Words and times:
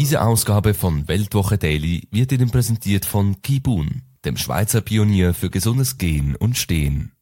Diese 0.00 0.22
Ausgabe 0.22 0.72
von 0.72 1.08
Weltwoche 1.08 1.58
Daily 1.58 2.08
wird 2.10 2.32
Ihnen 2.32 2.50
präsentiert 2.50 3.04
von 3.04 3.42
Kibun, 3.42 4.00
dem 4.24 4.38
Schweizer 4.38 4.80
Pionier 4.80 5.34
für 5.34 5.50
gesundes 5.50 5.98
Gehen 5.98 6.36
und 6.36 6.56
Stehen. 6.56 7.12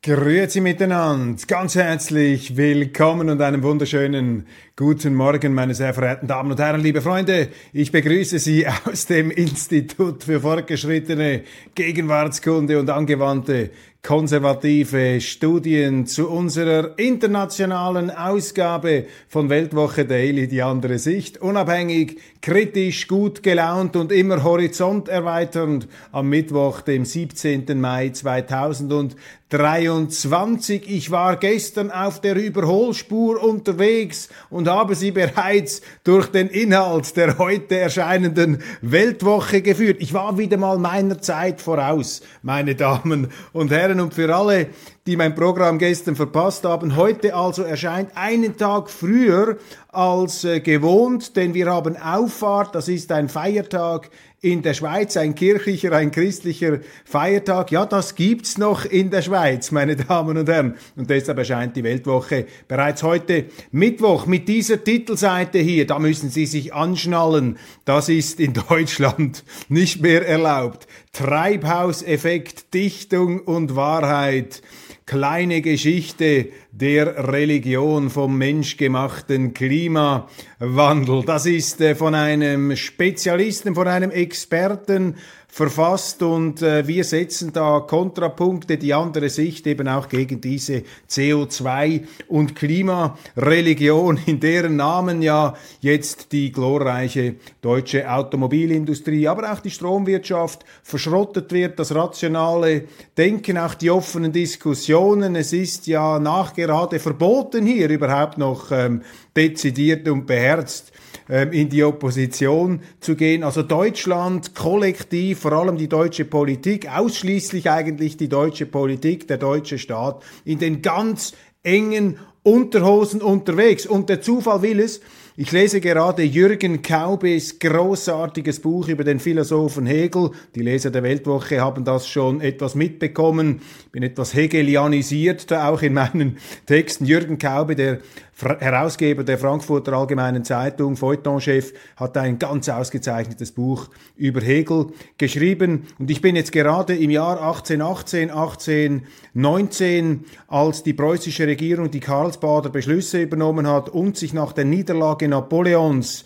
Grüezi 0.00 0.60
miteinander, 0.60 1.42
ganz 1.48 1.74
herzlich 1.74 2.56
willkommen 2.56 3.28
und 3.28 3.42
einen 3.42 3.64
wunderschönen 3.64 4.46
guten 4.80 5.14
Morgen, 5.14 5.52
meine 5.52 5.74
sehr 5.74 5.92
verehrten 5.92 6.26
Damen 6.26 6.52
und 6.52 6.58
Herren, 6.58 6.80
liebe 6.80 7.02
Freunde. 7.02 7.48
Ich 7.74 7.92
begrüße 7.92 8.38
Sie 8.38 8.66
aus 8.86 9.04
dem 9.04 9.30
Institut 9.30 10.24
für 10.24 10.40
fortgeschrittene 10.40 11.42
Gegenwartskunde 11.74 12.78
und 12.78 12.88
angewandte 12.88 13.68
konservative 14.02 15.20
Studien 15.20 16.06
zu 16.06 16.30
unserer 16.30 16.98
internationalen 16.98 18.10
Ausgabe 18.10 19.04
von 19.28 19.50
Weltwoche 19.50 20.06
Daily, 20.06 20.48
die 20.48 20.62
andere 20.62 20.98
Sicht. 20.98 21.42
Unabhängig, 21.42 22.18
kritisch, 22.40 23.08
gut 23.08 23.42
gelaunt 23.42 23.96
und 23.96 24.10
immer 24.10 24.42
horizonterweiternd 24.42 25.86
am 26.12 26.30
Mittwoch, 26.30 26.80
dem 26.80 27.04
17. 27.04 27.78
Mai 27.78 28.08
2023. 28.08 30.88
Ich 30.88 31.10
war 31.10 31.36
gestern 31.36 31.90
auf 31.90 32.22
der 32.22 32.36
Überholspur 32.36 33.42
unterwegs 33.42 34.30
und 34.48 34.69
habe 34.70 34.94
Sie 34.94 35.10
bereits 35.10 35.82
durch 36.04 36.28
den 36.28 36.48
Inhalt 36.48 37.16
der 37.16 37.38
heute 37.38 37.78
erscheinenden 37.78 38.62
Weltwoche 38.80 39.62
geführt. 39.62 39.98
Ich 40.00 40.14
war 40.14 40.38
wieder 40.38 40.56
mal 40.56 40.78
meiner 40.78 41.20
Zeit 41.20 41.60
voraus, 41.60 42.22
meine 42.42 42.74
Damen 42.74 43.28
und 43.52 43.70
Herren. 43.70 44.00
Und 44.00 44.14
für 44.14 44.34
alle, 44.34 44.68
die 45.10 45.16
mein 45.16 45.34
Programm 45.34 45.80
gestern 45.80 46.14
verpasst 46.14 46.62
haben, 46.62 46.94
heute 46.94 47.34
also 47.34 47.64
erscheint 47.64 48.12
einen 48.14 48.56
Tag 48.56 48.88
früher 48.88 49.58
als 49.88 50.44
äh, 50.44 50.60
gewohnt, 50.60 51.34
denn 51.34 51.52
wir 51.52 51.66
haben 51.66 51.96
Auffahrt, 51.96 52.76
das 52.76 52.86
ist 52.86 53.10
ein 53.10 53.28
Feiertag 53.28 54.08
in 54.40 54.62
der 54.62 54.72
Schweiz, 54.72 55.16
ein 55.16 55.34
kirchlicher, 55.34 55.90
ein 55.90 56.12
christlicher 56.12 56.78
Feiertag. 57.04 57.72
Ja, 57.72 57.86
das 57.86 58.14
gibt's 58.14 58.56
noch 58.56 58.84
in 58.84 59.10
der 59.10 59.22
Schweiz, 59.22 59.72
meine 59.72 59.96
Damen 59.96 60.38
und 60.38 60.48
Herren. 60.48 60.76
Und 60.94 61.10
deshalb 61.10 61.38
erscheint 61.38 61.74
die 61.74 61.82
Weltwoche 61.82 62.46
bereits 62.68 63.02
heute 63.02 63.46
Mittwoch 63.72 64.26
mit 64.26 64.46
dieser 64.46 64.84
Titelseite 64.84 65.58
hier. 65.58 65.88
Da 65.88 65.98
müssen 65.98 66.30
Sie 66.30 66.46
sich 66.46 66.72
anschnallen. 66.72 67.58
Das 67.84 68.08
ist 68.08 68.38
in 68.38 68.52
Deutschland 68.68 69.42
nicht 69.68 70.02
mehr 70.02 70.24
erlaubt. 70.24 70.86
Treibhauseffekt, 71.12 72.72
Dichtung 72.72 73.40
und 73.40 73.74
Wahrheit 73.74 74.62
kleine 75.10 75.60
Geschichte 75.60 76.50
der 76.70 77.32
Religion 77.32 78.10
vom 78.10 78.38
menschgemachten 78.38 79.54
Klimawandel. 79.54 81.24
Das 81.26 81.46
ist 81.46 81.80
äh, 81.80 81.96
von 81.96 82.14
einem 82.14 82.76
Spezialisten, 82.76 83.74
von 83.74 83.88
einem 83.88 84.12
Experten 84.12 85.16
verfasst 85.50 86.22
und 86.22 86.62
äh, 86.62 86.86
wir 86.86 87.04
setzen 87.04 87.52
da 87.52 87.80
Kontrapunkte, 87.80 88.78
die 88.78 88.94
andere 88.94 89.28
Sicht 89.28 89.66
eben 89.66 89.88
auch 89.88 90.08
gegen 90.08 90.40
diese 90.40 90.84
CO2 91.08 92.04
und 92.28 92.54
Klimareligion, 92.54 94.20
in 94.26 94.38
deren 94.40 94.76
Namen 94.76 95.22
ja 95.22 95.54
jetzt 95.80 96.32
die 96.32 96.52
glorreiche 96.52 97.34
deutsche 97.60 98.10
Automobilindustrie, 98.10 99.26
aber 99.26 99.52
auch 99.52 99.60
die 99.60 99.70
Stromwirtschaft 99.70 100.64
verschrottet 100.82 101.52
wird, 101.52 101.78
das 101.78 101.94
rationale 101.94 102.84
Denken, 103.18 103.58
auch 103.58 103.74
die 103.74 103.90
offenen 103.90 104.32
Diskussionen. 104.32 105.34
Es 105.34 105.52
ist 105.52 105.86
ja 105.86 106.18
nachgerade 106.18 106.98
verboten 106.98 107.66
hier 107.66 107.88
überhaupt 107.88 108.38
noch 108.38 108.70
ähm, 108.70 109.02
dezidiert 109.36 110.08
und 110.08 110.26
beherzt 110.26 110.92
ähm, 111.30 111.52
in 111.52 111.68
die 111.68 111.84
Opposition 111.84 112.80
zu 112.98 113.14
gehen. 113.14 113.44
Also 113.44 113.62
Deutschland 113.62 114.56
kollektiv, 114.56 115.38
vor 115.38 115.52
allem 115.52 115.76
die 115.76 115.88
deutsche 115.88 116.24
Politik, 116.24 116.90
ausschließlich 116.90 117.70
eigentlich 117.70 118.16
die 118.16 118.28
deutsche 118.28 118.66
Politik, 118.66 119.28
der 119.28 119.38
deutsche 119.38 119.78
Staat, 119.78 120.24
in 120.44 120.58
den 120.58 120.82
ganz 120.82 121.34
engen 121.62 122.18
Unterhosen 122.42 123.22
unterwegs. 123.22 123.86
Und 123.86 124.08
der 124.08 124.22
Zufall 124.22 124.62
will 124.62 124.80
es, 124.80 125.00
ich 125.36 125.52
lese 125.52 125.80
gerade 125.80 126.22
Jürgen 126.22 126.82
Kaubes 126.82 127.58
großartiges 127.58 128.60
Buch 128.60 128.88
über 128.88 129.04
den 129.04 129.20
Philosophen 129.20 129.86
Hegel. 129.86 130.32
Die 130.54 130.62
Leser 130.62 130.90
der 130.90 131.02
Weltwoche 131.02 131.60
haben 131.60 131.84
das 131.84 132.08
schon 132.08 132.40
etwas 132.40 132.74
mitbekommen. 132.74 133.60
Ich 133.86 133.92
bin 133.92 134.02
etwas 134.02 134.34
hegelianisiert 134.34 135.50
da 135.50 135.68
auch 135.68 135.82
in 135.82 135.94
meinen 135.94 136.38
Texten. 136.66 137.04
Jürgen 137.04 137.38
Kaube, 137.38 137.76
der 137.76 138.00
Herausgeber 138.42 139.22
der 139.22 139.38
Frankfurter 139.38 139.92
Allgemeinen 139.92 140.44
Zeitung, 140.44 140.96
Feuilletonchef, 140.96 141.74
hat 141.96 142.16
ein 142.16 142.38
ganz 142.38 142.68
ausgezeichnetes 142.68 143.52
Buch 143.52 143.88
über 144.16 144.40
Hegel 144.40 144.86
geschrieben. 145.18 145.86
Und 145.98 146.10
ich 146.10 146.22
bin 146.22 146.36
jetzt 146.36 146.52
gerade 146.52 146.96
im 146.96 147.10
Jahr 147.10 147.42
1818, 147.42 148.30
1819, 148.30 150.24
als 150.48 150.82
die 150.82 150.94
preußische 150.94 151.46
Regierung 151.46 151.90
die 151.90 152.00
Karlsbader 152.00 152.70
Beschlüsse 152.70 153.20
übernommen 153.20 153.66
hat 153.66 153.90
und 153.90 154.16
sich 154.16 154.32
nach 154.32 154.52
der 154.52 154.64
Niederlage 154.64 155.19
Napoleons 155.28 156.24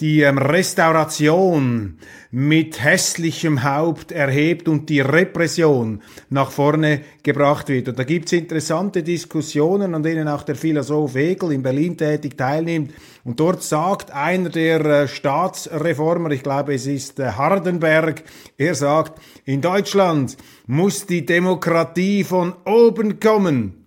die 0.00 0.20
ähm, 0.20 0.36
Restauration 0.36 1.98
mit 2.30 2.84
hässlichem 2.84 3.64
Haupt 3.64 4.12
erhebt 4.12 4.68
und 4.68 4.90
die 4.90 5.00
Repression 5.00 6.02
nach 6.28 6.50
vorne 6.50 7.00
gebracht 7.22 7.68
wird. 7.68 7.88
Und 7.88 7.98
da 7.98 8.04
gibt's 8.04 8.32
interessante 8.32 9.02
Diskussionen, 9.02 9.94
an 9.94 10.02
denen 10.02 10.28
auch 10.28 10.42
der 10.42 10.54
Philosoph 10.54 11.14
Hegel 11.14 11.52
in 11.52 11.62
Berlin 11.62 11.96
tätig 11.96 12.36
teilnimmt. 12.36 12.92
Und 13.24 13.40
dort 13.40 13.62
sagt 13.62 14.10
einer 14.10 14.50
der 14.50 14.84
äh, 14.84 15.08
Staatsreformer, 15.08 16.30
ich 16.30 16.42
glaube 16.42 16.74
es 16.74 16.86
ist 16.86 17.18
äh, 17.18 17.30
Hardenberg, 17.30 18.22
er 18.58 18.74
sagt, 18.74 19.18
in 19.46 19.62
Deutschland 19.62 20.36
muss 20.66 21.06
die 21.06 21.24
Demokratie 21.24 22.22
von 22.22 22.54
oben 22.66 23.18
kommen. 23.18 23.85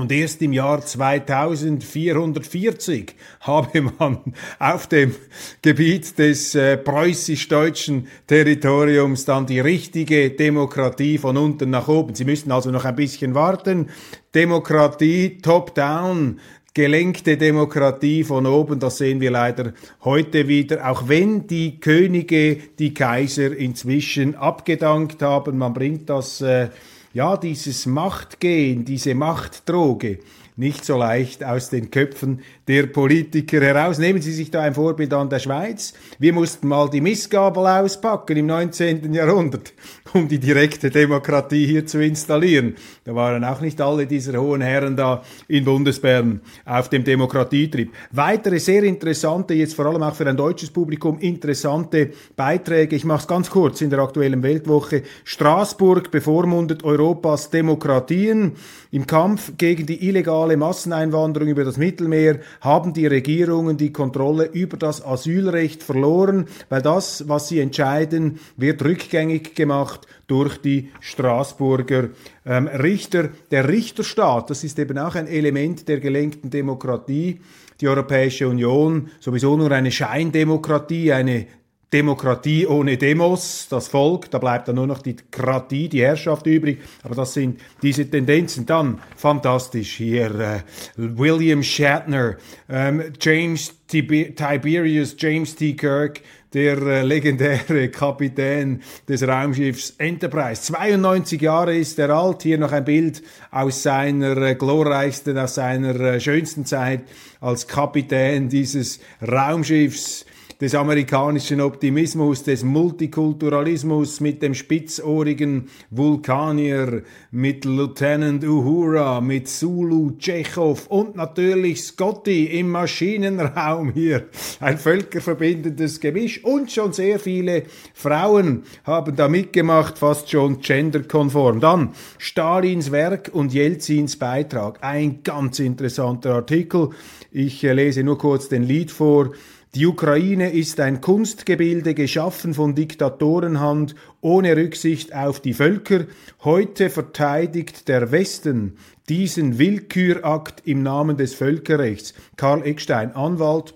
Und 0.00 0.10
erst 0.10 0.40
im 0.40 0.54
Jahr 0.54 0.80
2440 0.80 3.14
habe 3.40 3.82
man 3.98 4.20
auf 4.58 4.86
dem 4.86 5.14
Gebiet 5.60 6.18
des 6.18 6.54
äh, 6.54 6.78
preußisch-deutschen 6.78 8.08
Territoriums 8.26 9.26
dann 9.26 9.44
die 9.44 9.60
richtige 9.60 10.30
Demokratie 10.30 11.18
von 11.18 11.36
unten 11.36 11.68
nach 11.68 11.88
oben. 11.88 12.14
Sie 12.14 12.24
müssten 12.24 12.50
also 12.50 12.70
noch 12.70 12.86
ein 12.86 12.96
bisschen 12.96 13.34
warten. 13.34 13.90
Demokratie 14.34 15.36
top-down, 15.42 16.40
gelenkte 16.72 17.36
Demokratie 17.36 18.24
von 18.24 18.46
oben, 18.46 18.80
das 18.80 18.96
sehen 18.96 19.20
wir 19.20 19.32
leider 19.32 19.74
heute 20.02 20.48
wieder, 20.48 20.90
auch 20.90 21.08
wenn 21.08 21.46
die 21.46 21.78
Könige, 21.78 22.56
die 22.78 22.94
Kaiser 22.94 23.54
inzwischen 23.54 24.34
abgedankt 24.34 25.20
haben. 25.20 25.58
Man 25.58 25.74
bringt 25.74 26.08
das 26.08 26.40
äh, 26.40 26.70
ja, 27.12 27.36
dieses 27.36 27.86
Machtgehen, 27.86 28.84
diese 28.84 29.14
Machtdroge 29.14 30.20
nicht 30.60 30.84
so 30.84 30.98
leicht 30.98 31.42
aus 31.42 31.70
den 31.70 31.90
Köpfen 31.90 32.42
der 32.68 32.86
Politiker 32.86 33.62
heraus. 33.62 33.98
Nehmen 33.98 34.20
Sie 34.20 34.30
sich 34.30 34.50
da 34.50 34.60
ein 34.60 34.74
Vorbild 34.74 35.12
an 35.14 35.30
der 35.30 35.38
Schweiz. 35.38 35.94
Wir 36.18 36.34
mussten 36.34 36.68
mal 36.68 36.90
die 36.90 37.00
Missgabel 37.00 37.66
auspacken 37.66 38.36
im 38.36 38.46
19. 38.46 39.12
Jahrhundert, 39.14 39.72
um 40.12 40.28
die 40.28 40.38
direkte 40.38 40.90
Demokratie 40.90 41.66
hier 41.66 41.86
zu 41.86 42.04
installieren. 42.04 42.74
Da 43.04 43.14
waren 43.14 43.42
auch 43.42 43.62
nicht 43.62 43.80
alle 43.80 44.06
dieser 44.06 44.38
hohen 44.38 44.60
Herren 44.60 44.96
da 44.96 45.22
in 45.48 45.64
Bundesbern 45.64 46.42
auf 46.66 46.90
dem 46.90 47.04
Demokratietrieb. 47.04 47.92
Weitere 48.12 48.58
sehr 48.58 48.82
interessante, 48.82 49.54
jetzt 49.54 49.74
vor 49.74 49.86
allem 49.86 50.02
auch 50.02 50.14
für 50.14 50.28
ein 50.28 50.36
deutsches 50.36 50.70
Publikum, 50.70 51.18
interessante 51.20 52.10
Beiträge. 52.36 52.96
Ich 52.96 53.06
mache 53.06 53.22
es 53.22 53.26
ganz 53.26 53.48
kurz 53.48 53.80
in 53.80 53.88
der 53.88 54.00
aktuellen 54.00 54.42
Weltwoche. 54.42 55.04
Straßburg 55.24 56.10
bevormundet 56.10 56.84
Europas 56.84 57.48
Demokratien 57.48 58.52
im 58.90 59.06
Kampf 59.06 59.52
gegen 59.56 59.86
die 59.86 60.06
illegale 60.06 60.49
illegale 60.50 60.56
Masseneinwanderung 60.56 61.48
über 61.48 61.64
das 61.64 61.76
Mittelmeer 61.76 62.40
haben 62.60 62.92
die 62.92 63.06
Regierungen 63.06 63.76
die 63.76 63.92
Kontrolle 63.92 64.46
über 64.46 64.76
das 64.76 65.04
Asylrecht 65.04 65.82
verloren, 65.82 66.46
weil 66.68 66.82
das, 66.82 67.28
was 67.28 67.48
sie 67.48 67.60
entscheiden, 67.60 68.40
wird 68.56 68.84
rückgängig 68.84 69.54
gemacht 69.54 70.06
durch 70.26 70.58
die 70.58 70.90
Straßburger 71.00 72.10
ähm, 72.46 72.66
Richter. 72.66 73.30
Der 73.50 73.68
Richterstaat, 73.68 74.50
das 74.50 74.64
ist 74.64 74.78
eben 74.78 74.98
auch 74.98 75.14
ein 75.14 75.26
Element 75.26 75.88
der 75.88 76.00
gelenkten 76.00 76.50
Demokratie. 76.50 77.40
Die 77.80 77.88
Europäische 77.88 78.48
Union 78.48 79.08
sowieso 79.20 79.56
nur 79.56 79.70
eine 79.70 79.90
Scheindemokratie, 79.90 81.12
eine 81.12 81.46
Demokratie 81.92 82.66
ohne 82.66 82.96
Demos, 82.96 83.66
das 83.68 83.88
Volk, 83.88 84.30
da 84.30 84.38
bleibt 84.38 84.68
dann 84.68 84.76
nur 84.76 84.86
noch 84.86 85.02
die 85.02 85.16
Kratie, 85.30 85.88
die 85.88 86.02
Herrschaft 86.02 86.46
übrig, 86.46 86.80
aber 87.02 87.16
das 87.16 87.34
sind 87.34 87.60
diese 87.82 88.08
Tendenzen. 88.08 88.64
Dann, 88.64 89.00
fantastisch 89.16 89.96
hier, 89.96 90.30
äh, 90.38 90.60
William 90.96 91.64
Shatner, 91.64 92.36
ähm, 92.68 93.02
James 93.20 93.74
Tib 93.88 94.36
Tiberius, 94.36 95.16
James 95.18 95.56
T. 95.56 95.74
Kirk, 95.74 96.20
der 96.52 96.78
äh, 96.78 97.02
legendäre 97.02 97.88
Kapitän 97.90 98.82
des 99.08 99.26
Raumschiffs 99.26 99.94
Enterprise. 99.98 100.62
92 100.72 101.40
Jahre 101.40 101.76
ist 101.76 101.98
er 101.98 102.10
alt, 102.10 102.42
hier 102.42 102.58
noch 102.58 102.72
ein 102.72 102.84
Bild 102.84 103.22
aus 103.50 103.82
seiner 103.82 104.36
äh, 104.36 104.54
glorreichsten, 104.54 105.38
aus 105.38 105.56
seiner 105.56 105.98
äh, 105.98 106.20
schönsten 106.20 106.64
Zeit 106.64 107.02
als 107.40 107.66
Kapitän 107.66 108.48
dieses 108.48 109.00
Raumschiffs 109.20 110.24
des 110.60 110.74
amerikanischen 110.74 111.60
Optimismus, 111.60 112.42
des 112.42 112.64
Multikulturalismus 112.64 114.20
mit 114.20 114.42
dem 114.42 114.54
spitzohrigen 114.54 115.68
Vulkanier, 115.90 117.02
mit 117.30 117.64
Lieutenant 117.64 118.44
Uhura, 118.44 119.20
mit 119.22 119.48
Zulu, 119.48 120.12
Tschechow 120.18 120.86
und 120.88 121.16
natürlich 121.16 121.82
Scotty 121.82 122.44
im 122.46 122.70
Maschinenraum 122.70 123.92
hier. 123.92 124.26
Ein 124.60 124.76
völkerverbindendes 124.76 126.00
Gemisch 126.00 126.44
und 126.44 126.70
schon 126.70 126.92
sehr 126.92 127.18
viele 127.18 127.62
Frauen 127.94 128.64
haben 128.84 129.16
da 129.16 129.28
mitgemacht, 129.28 129.96
fast 129.96 130.30
schon 130.30 130.60
genderkonform. 130.60 131.60
Dann 131.60 131.90
Stalins 132.18 132.92
Werk 132.92 133.30
und 133.32 133.54
Jelzins 133.54 134.16
Beitrag. 134.16 134.78
Ein 134.82 135.22
ganz 135.22 135.58
interessanter 135.58 136.34
Artikel. 136.34 136.90
Ich 137.32 137.64
äh, 137.64 137.72
lese 137.72 138.02
nur 138.02 138.18
kurz 138.18 138.48
den 138.48 138.64
Lied 138.64 138.90
vor. 138.90 139.30
Die 139.76 139.86
Ukraine 139.86 140.50
ist 140.50 140.80
ein 140.80 141.00
Kunstgebilde 141.00 141.94
geschaffen 141.94 142.54
von 142.54 142.74
Diktatorenhand 142.74 143.94
ohne 144.20 144.56
Rücksicht 144.56 145.14
auf 145.14 145.38
die 145.38 145.54
Völker. 145.54 146.06
Heute 146.42 146.90
verteidigt 146.90 147.86
der 147.86 148.10
Westen 148.10 148.78
diesen 149.08 149.60
Willkürakt 149.60 150.66
im 150.66 150.82
Namen 150.82 151.16
des 151.16 151.34
Völkerrechts. 151.34 152.14
Karl 152.36 152.66
Eckstein, 152.66 153.14
Anwalt, 153.14 153.74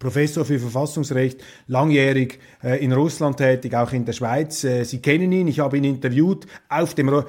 Professor 0.00 0.44
für 0.44 0.58
Verfassungsrecht, 0.58 1.40
langjährig 1.70 2.40
äh, 2.64 2.84
in 2.84 2.92
Russland 2.92 3.36
tätig, 3.36 3.74
auch 3.74 3.92
in 3.92 4.04
der 4.04 4.12
Schweiz. 4.12 4.64
Äh, 4.64 4.84
Sie 4.84 5.00
kennen 5.00 5.30
ihn, 5.30 5.46
ich 5.46 5.60
habe 5.60 5.78
ihn 5.78 5.84
interviewt 5.84 6.46
auf 6.68 6.94
dem, 6.94 7.08
äh, 7.08 7.22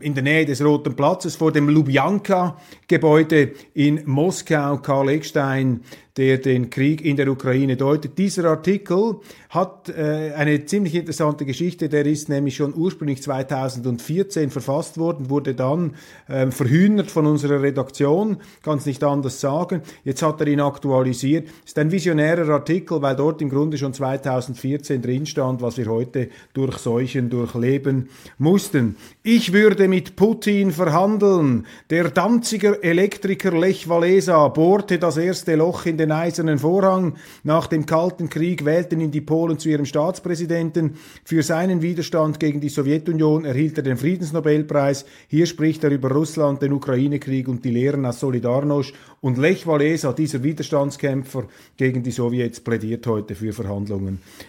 in 0.00 0.14
der 0.14 0.22
Nähe 0.22 0.44
des 0.44 0.62
Roten 0.62 0.94
Platzes 0.94 1.36
vor 1.36 1.52
dem 1.52 1.70
Lubjanka-Gebäude 1.70 3.52
in 3.72 4.02
Moskau. 4.04 4.76
Karl 4.78 5.08
Eckstein, 5.08 5.80
der 6.18 6.38
den 6.38 6.68
Krieg 6.68 7.04
in 7.04 7.16
der 7.16 7.28
Ukraine 7.28 7.76
deutet. 7.76 8.18
Dieser 8.18 8.44
Artikel 8.46 9.20
hat 9.50 9.88
äh, 9.88 10.32
eine 10.36 10.66
ziemlich 10.66 10.96
interessante 10.96 11.46
Geschichte. 11.46 11.88
Der 11.88 12.04
ist 12.04 12.28
nämlich 12.28 12.56
schon 12.56 12.74
ursprünglich 12.74 13.22
2014 13.22 14.50
verfasst 14.50 14.98
worden, 14.98 15.30
wurde 15.30 15.54
dann 15.54 15.94
äh, 16.26 16.50
verhühnert 16.50 17.10
von 17.10 17.24
unserer 17.24 17.62
Redaktion, 17.62 18.38
kann 18.62 18.78
es 18.78 18.86
nicht 18.86 19.02
anders 19.04 19.40
sagen. 19.40 19.82
Jetzt 20.02 20.22
hat 20.22 20.40
er 20.40 20.48
ihn 20.48 20.60
aktualisiert. 20.60 21.48
Ist 21.64 21.78
ein 21.78 21.92
visionärer 21.92 22.48
Artikel, 22.52 23.00
weil 23.00 23.14
dort 23.14 23.40
im 23.40 23.48
Grunde 23.48 23.77
schon 23.78 23.94
2014 23.94 25.00
drin 25.00 25.24
stand, 25.24 25.62
was 25.62 25.78
wir 25.78 25.86
heute 25.86 26.28
durchseuchen, 26.52 27.30
durchleben 27.30 28.10
mussten. 28.36 28.96
Ich 29.22 29.52
würde 29.52 29.88
mit 29.88 30.16
Putin 30.16 30.72
verhandeln. 30.72 31.66
Der 31.90 32.10
Danziger 32.10 32.82
Elektriker 32.82 33.52
Lech 33.58 33.88
Walesa 33.88 34.48
bohrte 34.48 34.98
das 34.98 35.16
erste 35.16 35.54
Loch 35.54 35.86
in 35.86 35.96
den 35.96 36.12
Eisernen 36.12 36.58
Vorhang. 36.58 37.14
Nach 37.44 37.66
dem 37.68 37.86
Kalten 37.86 38.28
Krieg 38.28 38.64
wählten 38.64 39.00
ihn 39.00 39.10
die 39.10 39.20
Polen 39.20 39.58
zu 39.58 39.68
ihrem 39.68 39.86
Staatspräsidenten. 39.86 40.96
Für 41.24 41.42
seinen 41.42 41.80
Widerstand 41.80 42.40
gegen 42.40 42.60
die 42.60 42.68
Sowjetunion 42.68 43.44
erhielt 43.44 43.78
er 43.78 43.84
den 43.84 43.96
Friedensnobelpreis. 43.96 45.04
Hier 45.28 45.46
spricht 45.46 45.84
er 45.84 45.90
über 45.90 46.10
Russland, 46.10 46.62
den 46.62 46.72
Ukraine-Krieg 46.72 47.48
und 47.48 47.64
die 47.64 47.70
Lehren 47.70 48.04
aus 48.04 48.20
Solidarność. 48.20 48.92
Und 49.20 49.38
Lech 49.38 49.66
Walesa, 49.66 50.12
dieser 50.12 50.42
Widerstandskämpfer 50.42 51.44
gegen 51.76 52.02
die 52.02 52.12
Sowjets, 52.12 52.60
plädiert 52.60 53.06
heute 53.06 53.34
für 53.34 53.52
Verhandlungen 53.52 53.67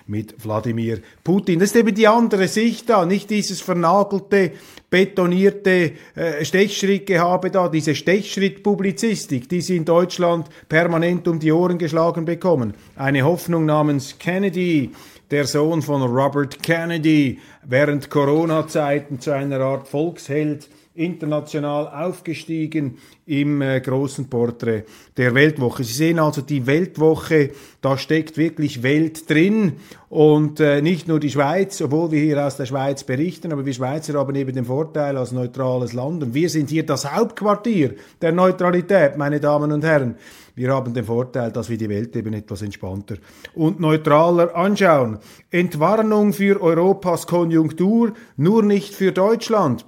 mit 0.07 0.43
Wladimir 0.43 0.99
Putin. 1.23 1.59
Das 1.59 1.69
ist 1.69 1.75
eben 1.75 1.93
die 1.93 2.07
andere 2.07 2.47
Sicht 2.47 2.89
da, 2.89 3.05
nicht 3.05 3.29
dieses 3.29 3.61
vernagelte 3.61 4.51
betonierte 4.89 5.91
äh, 6.15 6.43
Stechschrittgehabe 6.43 7.51
da, 7.51 7.69
diese 7.69 7.95
Stechschrittpublizistik, 7.95 9.47
die 9.47 9.61
sie 9.61 9.77
in 9.77 9.85
Deutschland 9.85 10.47
permanent 10.67 11.27
um 11.27 11.39
die 11.39 11.51
Ohren 11.51 11.77
geschlagen 11.77 12.25
bekommen. 12.25 12.73
Eine 12.95 13.23
Hoffnung 13.23 13.65
namens 13.65 14.17
Kennedy, 14.17 14.91
der 15.31 15.45
Sohn 15.45 15.81
von 15.81 16.01
Robert 16.01 16.63
Kennedy, 16.63 17.39
während 17.63 18.09
Corona-Zeiten 18.09 19.19
zu 19.19 19.31
einer 19.31 19.59
Art 19.59 19.87
Volksheld 19.87 20.67
international 20.95 21.87
aufgestiegen 21.87 22.97
im 23.25 23.61
äh, 23.61 23.79
großen 23.79 24.29
Porträt 24.29 24.83
der 25.15 25.33
Weltwoche. 25.33 25.83
Sie 25.83 25.93
sehen 25.93 26.19
also 26.19 26.41
die 26.41 26.65
Weltwoche, 26.65 27.51
da 27.81 27.97
steckt 27.97 28.37
wirklich 28.37 28.83
Welt 28.83 29.29
drin 29.29 29.73
und 30.09 30.59
äh, 30.59 30.81
nicht 30.81 31.07
nur 31.07 31.19
die 31.19 31.29
Schweiz, 31.29 31.79
obwohl 31.81 32.11
wir 32.11 32.21
hier 32.21 32.45
aus 32.45 32.57
der 32.57 32.65
Schweiz 32.65 33.03
berichten, 33.03 33.51
aber 33.51 33.65
wir 33.65 33.73
Schweizer 33.73 34.19
haben 34.19 34.35
eben 34.35 34.53
den 34.53 34.65
Vorteil 34.65 35.15
als 35.15 35.31
neutrales 35.31 35.93
Land 35.93 36.23
und 36.23 36.33
wir 36.33 36.49
sind 36.49 36.69
hier 36.69 36.85
das 36.85 37.09
Hauptquartier 37.09 37.95
der 38.21 38.31
Neutralität, 38.31 39.15
meine 39.17 39.39
Damen 39.39 39.71
und 39.71 39.83
Herren. 39.83 40.15
Wir 40.55 40.73
haben 40.73 40.93
den 40.93 41.05
Vorteil, 41.05 41.53
dass 41.53 41.69
wir 41.69 41.77
die 41.77 41.87
Welt 41.87 42.13
eben 42.17 42.33
etwas 42.33 42.61
entspannter 42.61 43.15
und 43.53 43.79
neutraler 43.79 44.53
anschauen. 44.55 45.19
Entwarnung 45.51 46.33
für 46.33 46.61
Europas 46.61 47.27
Konjunktur, 47.27 48.11
nur 48.35 48.63
nicht 48.63 48.93
für 48.93 49.13
Deutschland. 49.13 49.85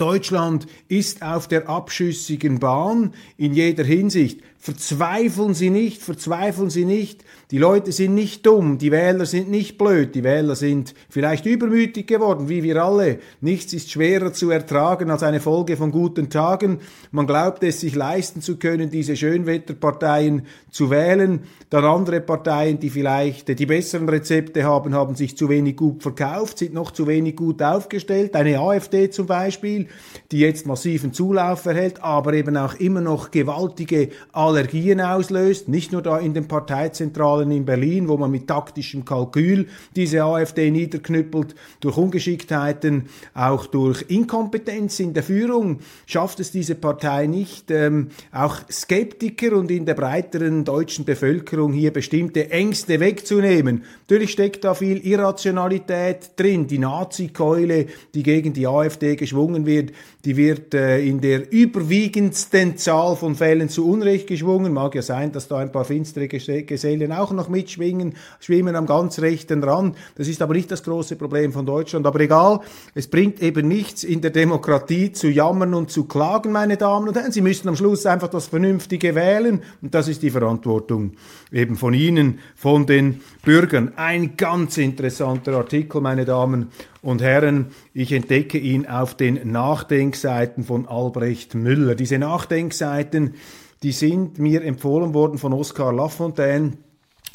Deutschland 0.00 0.66
ist 0.88 1.22
auf 1.22 1.46
der 1.46 1.68
abschüssigen 1.68 2.58
Bahn 2.58 3.12
in 3.36 3.52
jeder 3.52 3.84
Hinsicht. 3.84 4.40
Verzweifeln 4.62 5.54
Sie 5.54 5.70
nicht, 5.70 6.02
verzweifeln 6.02 6.68
Sie 6.68 6.84
nicht. 6.84 7.24
Die 7.50 7.56
Leute 7.56 7.92
sind 7.92 8.14
nicht 8.14 8.44
dumm, 8.44 8.76
die 8.76 8.92
Wähler 8.92 9.24
sind 9.24 9.48
nicht 9.50 9.78
blöd, 9.78 10.14
die 10.14 10.22
Wähler 10.22 10.54
sind 10.54 10.94
vielleicht 11.08 11.46
übermütig 11.46 12.06
geworden, 12.06 12.50
wie 12.50 12.62
wir 12.62 12.84
alle. 12.84 13.20
Nichts 13.40 13.72
ist 13.72 13.90
schwerer 13.90 14.34
zu 14.34 14.50
ertragen 14.50 15.10
als 15.10 15.22
eine 15.22 15.40
Folge 15.40 15.78
von 15.78 15.90
guten 15.90 16.28
Tagen. 16.28 16.80
Man 17.10 17.26
glaubt 17.26 17.64
es 17.64 17.80
sich 17.80 17.94
leisten 17.94 18.42
zu 18.42 18.58
können, 18.58 18.90
diese 18.90 19.16
Schönwetterparteien 19.16 20.42
zu 20.70 20.90
wählen. 20.90 21.40
Dann 21.70 21.84
andere 21.86 22.20
Parteien, 22.20 22.78
die 22.78 22.90
vielleicht 22.90 23.58
die 23.58 23.66
besseren 23.66 24.10
Rezepte 24.10 24.64
haben, 24.64 24.94
haben 24.94 25.14
sich 25.14 25.38
zu 25.38 25.48
wenig 25.48 25.76
gut 25.76 26.02
verkauft, 26.02 26.58
sind 26.58 26.74
noch 26.74 26.90
zu 26.90 27.06
wenig 27.06 27.34
gut 27.34 27.62
aufgestellt. 27.62 28.36
Eine 28.36 28.60
AfD 28.60 29.08
zum 29.08 29.26
Beispiel, 29.26 29.86
die 30.32 30.40
jetzt 30.40 30.66
massiven 30.66 31.14
Zulauf 31.14 31.64
erhält, 31.64 32.02
aber 32.02 32.34
eben 32.34 32.58
auch 32.58 32.74
immer 32.74 33.00
noch 33.00 33.30
gewaltige 33.30 34.10
Allergien 34.50 35.00
auslöst, 35.00 35.68
nicht 35.68 35.92
nur 35.92 36.02
da 36.02 36.18
in 36.18 36.34
den 36.34 36.48
Parteizentralen 36.48 37.52
in 37.52 37.64
Berlin, 37.64 38.08
wo 38.08 38.16
man 38.16 38.32
mit 38.32 38.48
taktischem 38.48 39.04
Kalkül 39.04 39.68
diese 39.94 40.24
AfD 40.24 40.72
niederknüppelt, 40.72 41.54
durch 41.78 41.96
Ungeschicktheiten, 41.96 43.04
auch 43.32 43.66
durch 43.66 44.04
Inkompetenz 44.08 44.98
in 44.98 45.14
der 45.14 45.22
Führung 45.22 45.78
schafft 46.06 46.40
es 46.40 46.50
diese 46.50 46.74
Partei 46.74 47.26
nicht, 47.26 47.70
ähm, 47.70 48.08
auch 48.32 48.56
Skeptiker 48.70 49.56
und 49.56 49.70
in 49.70 49.86
der 49.86 49.94
breiteren 49.94 50.64
deutschen 50.64 51.04
Bevölkerung 51.04 51.72
hier 51.72 51.92
bestimmte 51.92 52.50
Ängste 52.50 52.98
wegzunehmen. 52.98 53.84
Natürlich 54.00 54.32
steckt 54.32 54.64
da 54.64 54.74
viel 54.74 54.98
Irrationalität 55.06 56.32
drin. 56.36 56.66
Die 56.66 56.78
Nazi-Keule, 56.78 57.86
die 58.14 58.22
gegen 58.24 58.52
die 58.52 58.66
AfD 58.66 59.14
geschwungen 59.14 59.64
wird, 59.64 59.92
die 60.24 60.36
wird 60.36 60.74
äh, 60.74 61.00
in 61.00 61.20
der 61.20 61.52
überwiegendsten 61.52 62.76
Zahl 62.76 63.14
von 63.14 63.36
Fällen 63.36 63.68
zu 63.68 63.88
Unrecht 63.88 64.26
geschwungen 64.26 64.39
aufgeschwungen. 64.40 64.72
Mag 64.72 64.94
ja 64.94 65.02
sein, 65.02 65.32
dass 65.32 65.48
da 65.48 65.58
ein 65.58 65.72
paar 65.72 65.84
finstere 65.84 66.28
Gesellen 66.28 67.12
auch 67.12 67.32
noch 67.32 67.48
mitschwingen, 67.48 68.14
schwimmen 68.40 68.76
am 68.76 68.86
ganz 68.86 69.18
rechten 69.20 69.62
Rand. 69.62 69.96
Das 70.16 70.28
ist 70.28 70.42
aber 70.42 70.54
nicht 70.54 70.70
das 70.70 70.82
große 70.82 71.16
Problem 71.16 71.52
von 71.52 71.66
Deutschland. 71.66 72.06
Aber 72.06 72.20
egal, 72.20 72.60
es 72.94 73.06
bringt 73.06 73.42
eben 73.42 73.68
nichts 73.68 74.04
in 74.04 74.20
der 74.20 74.30
Demokratie 74.30 75.12
zu 75.12 75.28
jammern 75.28 75.74
und 75.74 75.90
zu 75.90 76.04
klagen, 76.04 76.52
meine 76.52 76.76
Damen 76.76 77.08
und 77.08 77.16
Herren. 77.16 77.32
Sie 77.32 77.42
müssen 77.42 77.68
am 77.68 77.76
Schluss 77.76 78.06
einfach 78.06 78.28
das 78.28 78.46
Vernünftige 78.46 79.14
wählen. 79.14 79.62
Und 79.82 79.94
das 79.94 80.08
ist 80.08 80.22
die 80.22 80.30
Verantwortung 80.30 81.12
eben 81.52 81.76
von 81.76 81.94
Ihnen, 81.94 82.38
von 82.54 82.86
den 82.86 83.20
Bürgern. 83.44 83.92
Ein 83.96 84.36
ganz 84.36 84.78
interessanter 84.78 85.56
Artikel, 85.56 86.00
meine 86.00 86.24
Damen 86.24 86.68
und 87.02 87.22
Herren. 87.22 87.66
Ich 87.94 88.12
entdecke 88.12 88.58
ihn 88.58 88.86
auf 88.86 89.14
den 89.14 89.50
Nachdenkseiten 89.50 90.64
von 90.64 90.86
Albrecht 90.86 91.54
Müller. 91.54 91.94
Diese 91.94 92.18
Nachdenkseiten, 92.18 93.34
die 93.82 93.92
sind 93.92 94.38
mir 94.38 94.62
empfohlen 94.62 95.14
worden 95.14 95.38
von 95.38 95.52
Oskar 95.52 95.92
Lafontaine 95.92 96.72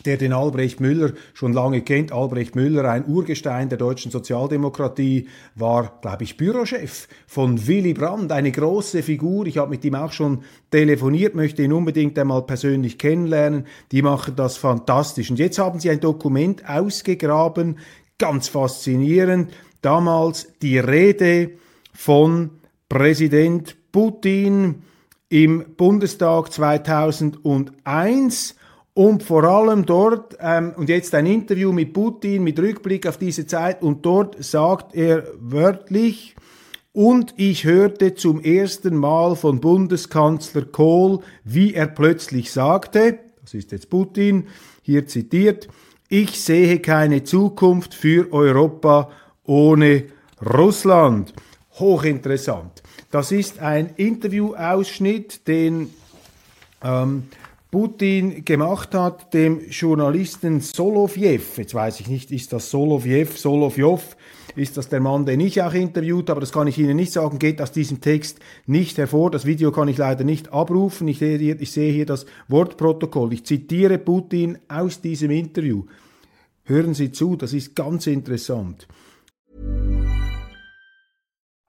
der 0.05 0.17
den 0.17 0.33
Albrecht 0.33 0.79
Müller 0.79 1.13
schon 1.33 1.53
lange 1.53 1.81
kennt. 1.81 2.11
Albrecht 2.11 2.55
Müller, 2.55 2.89
ein 2.89 3.05
Urgestein 3.07 3.69
der 3.69 3.77
deutschen 3.77 4.11
Sozialdemokratie, 4.11 5.27
war, 5.55 5.99
glaube 6.01 6.23
ich, 6.23 6.37
Bürochef 6.37 7.07
von 7.27 7.67
Willy 7.67 7.93
Brandt, 7.93 8.31
eine 8.31 8.51
große 8.51 9.03
Figur. 9.03 9.47
Ich 9.47 9.57
habe 9.57 9.71
mit 9.71 9.83
ihm 9.83 9.95
auch 9.95 10.11
schon 10.11 10.43
telefoniert, 10.71 11.35
möchte 11.35 11.63
ihn 11.63 11.73
unbedingt 11.73 12.17
einmal 12.19 12.43
persönlich 12.43 12.97
kennenlernen. 12.97 13.65
Die 13.91 14.01
machen 14.01 14.35
das 14.35 14.57
fantastisch. 14.57 15.29
Und 15.29 15.39
jetzt 15.39 15.59
haben 15.59 15.79
sie 15.79 15.89
ein 15.89 15.99
Dokument 15.99 16.67
ausgegraben, 16.69 17.79
ganz 18.17 18.47
faszinierend. 18.47 19.51
Damals 19.81 20.53
die 20.61 20.79
Rede 20.79 21.51
von 21.93 22.51
Präsident 22.89 23.75
Putin 23.91 24.83
im 25.29 25.75
Bundestag 25.75 26.51
2001 26.51 28.55
und 28.93 29.23
vor 29.23 29.43
allem 29.43 29.85
dort, 29.85 30.37
ähm, 30.39 30.73
und 30.77 30.87
jetzt 30.87 31.13
ein 31.15 31.25
Interview 31.25 31.73
mit 31.73 31.93
Putin 31.93 32.43
mit 32.43 32.59
Rückblick 32.59 33.07
auf 33.07 33.17
diese 33.17 33.45
Zeit, 33.45 33.81
und 33.81 34.05
dort 34.05 34.41
sagt 34.43 34.95
er 34.95 35.25
wörtlich, 35.37 36.35
und 36.93 37.33
ich 37.35 37.65
hörte 37.65 38.15
zum 38.15 38.41
ersten 38.41 38.95
Mal 38.95 39.35
von 39.35 39.59
Bundeskanzler 39.59 40.63
Kohl, 40.63 41.19
wie 41.43 41.73
er 41.73 41.87
plötzlich 41.87 42.53
sagte, 42.53 43.19
das 43.41 43.53
ist 43.53 43.73
jetzt 43.73 43.89
Putin, 43.89 44.47
hier 44.81 45.05
zitiert, 45.05 45.67
ich 46.07 46.39
sehe 46.39 46.79
keine 46.79 47.25
Zukunft 47.25 47.93
für 47.93 48.31
Europa 48.31 49.09
ohne 49.43 50.05
Russland. 50.41 51.33
Hochinteressant. 51.79 52.81
Das 53.11 53.31
ist 53.31 53.59
ein 53.59 53.91
Interviewausschnitt, 53.95 55.47
den 55.47 55.89
ähm, 56.83 57.23
Putin 57.71 58.45
gemacht 58.45 58.93
hat, 58.93 59.33
dem 59.33 59.69
Journalisten 59.69 60.61
Solovjew. 60.61 61.41
Jetzt 61.57 61.73
weiß 61.73 61.99
ich 61.99 62.07
nicht, 62.07 62.31
ist 62.31 62.53
das 62.53 62.69
Solovjew, 62.69 63.27
Solovjov, 63.35 64.15
ist 64.55 64.77
das 64.77 64.87
der 64.87 65.01
Mann, 65.01 65.25
den 65.25 65.41
ich 65.41 65.61
auch 65.61 65.73
interviewt, 65.73 66.29
aber 66.29 66.39
das 66.39 66.53
kann 66.53 66.67
ich 66.67 66.77
Ihnen 66.77 66.95
nicht 66.95 67.11
sagen, 67.11 67.37
geht 67.37 67.61
aus 67.61 67.73
diesem 67.73 67.99
Text 67.99 68.39
nicht 68.65 68.97
hervor. 68.97 69.29
Das 69.29 69.45
Video 69.45 69.71
kann 69.71 69.89
ich 69.89 69.97
leider 69.97 70.23
nicht 70.23 70.53
abrufen. 70.53 71.07
Ich 71.09 71.19
sehe 71.19 71.37
hier, 71.37 71.59
ich 71.59 71.71
sehe 71.71 71.91
hier 71.91 72.05
das 72.05 72.25
Wortprotokoll. 72.47 73.33
Ich 73.33 73.45
zitiere 73.45 73.97
Putin 73.97 74.57
aus 74.69 75.01
diesem 75.01 75.31
Interview. 75.31 75.83
Hören 76.63 76.93
Sie 76.93 77.11
zu, 77.11 77.35
das 77.35 77.51
ist 77.51 77.75
ganz 77.75 78.07
interessant. 78.07 78.87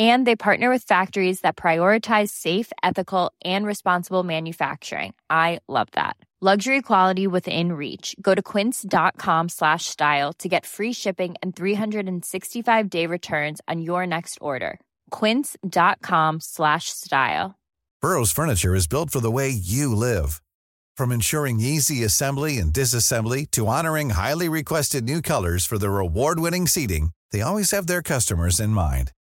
And 0.00 0.26
they 0.26 0.34
partner 0.34 0.70
with 0.70 0.84
factories 0.84 1.42
that 1.42 1.56
prioritize 1.56 2.30
safe, 2.30 2.72
ethical, 2.82 3.32
and 3.44 3.66
responsible 3.66 4.22
manufacturing. 4.22 5.12
I 5.28 5.60
love 5.68 5.88
that. 5.92 6.16
Luxury 6.42 6.80
quality 6.80 7.26
within 7.26 7.72
reach. 7.72 8.16
Go 8.18 8.34
to 8.34 8.40
quince.com 8.40 9.50
slash 9.50 9.84
style 9.84 10.32
to 10.38 10.48
get 10.48 10.64
free 10.64 10.94
shipping 10.94 11.34
and 11.42 11.54
365 11.54 12.88
day 12.88 13.04
returns 13.04 13.60
on 13.68 13.82
your 13.82 14.06
next 14.06 14.38
order. 14.40 14.80
Quince.com 15.10 16.40
slash 16.40 16.88
style. 16.88 17.58
Burrow's 18.00 18.32
furniture 18.32 18.74
is 18.74 18.86
built 18.86 19.10
for 19.10 19.20
the 19.20 19.30
way 19.30 19.50
you 19.50 19.94
live. 19.94 20.40
From 20.96 21.12
ensuring 21.12 21.60
easy 21.60 22.02
assembly 22.04 22.56
and 22.56 22.72
disassembly 22.72 23.50
to 23.50 23.66
honoring 23.66 24.10
highly 24.10 24.48
requested 24.48 25.04
new 25.04 25.20
colors 25.20 25.66
for 25.66 25.76
their 25.76 25.98
award 25.98 26.40
winning 26.40 26.66
seating, 26.66 27.10
they 27.32 27.42
always 27.42 27.70
have 27.72 27.86
their 27.86 28.00
customers 28.00 28.60
in 28.60 28.70
mind. 28.70 29.12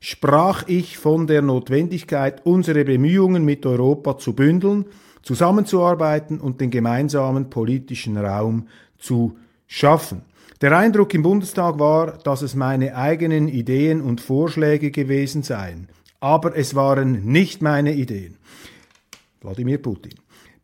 sprach 0.00 0.64
ich 0.66 0.98
von 0.98 1.26
der 1.26 1.42
Notwendigkeit, 1.42 2.44
unsere 2.44 2.84
Bemühungen 2.84 3.44
mit 3.44 3.66
Europa 3.66 4.18
zu 4.18 4.32
bündeln, 4.32 4.86
zusammenzuarbeiten 5.22 6.40
und 6.40 6.60
den 6.60 6.70
gemeinsamen 6.70 7.50
politischen 7.50 8.16
Raum 8.16 8.68
zu 8.98 9.36
schaffen. 9.66 10.22
Der 10.60 10.76
Eindruck 10.76 11.14
im 11.14 11.22
Bundestag 11.22 11.78
war, 11.78 12.18
dass 12.18 12.42
es 12.42 12.54
meine 12.54 12.96
eigenen 12.96 13.46
Ideen 13.48 14.00
und 14.00 14.20
Vorschläge 14.20 14.90
gewesen 14.90 15.42
seien. 15.42 15.88
Aber 16.20 16.56
es 16.56 16.74
waren 16.74 17.24
nicht 17.24 17.62
meine 17.62 17.94
Ideen. 17.94 18.38
Wladimir 19.40 19.78
Putin. 19.78 20.14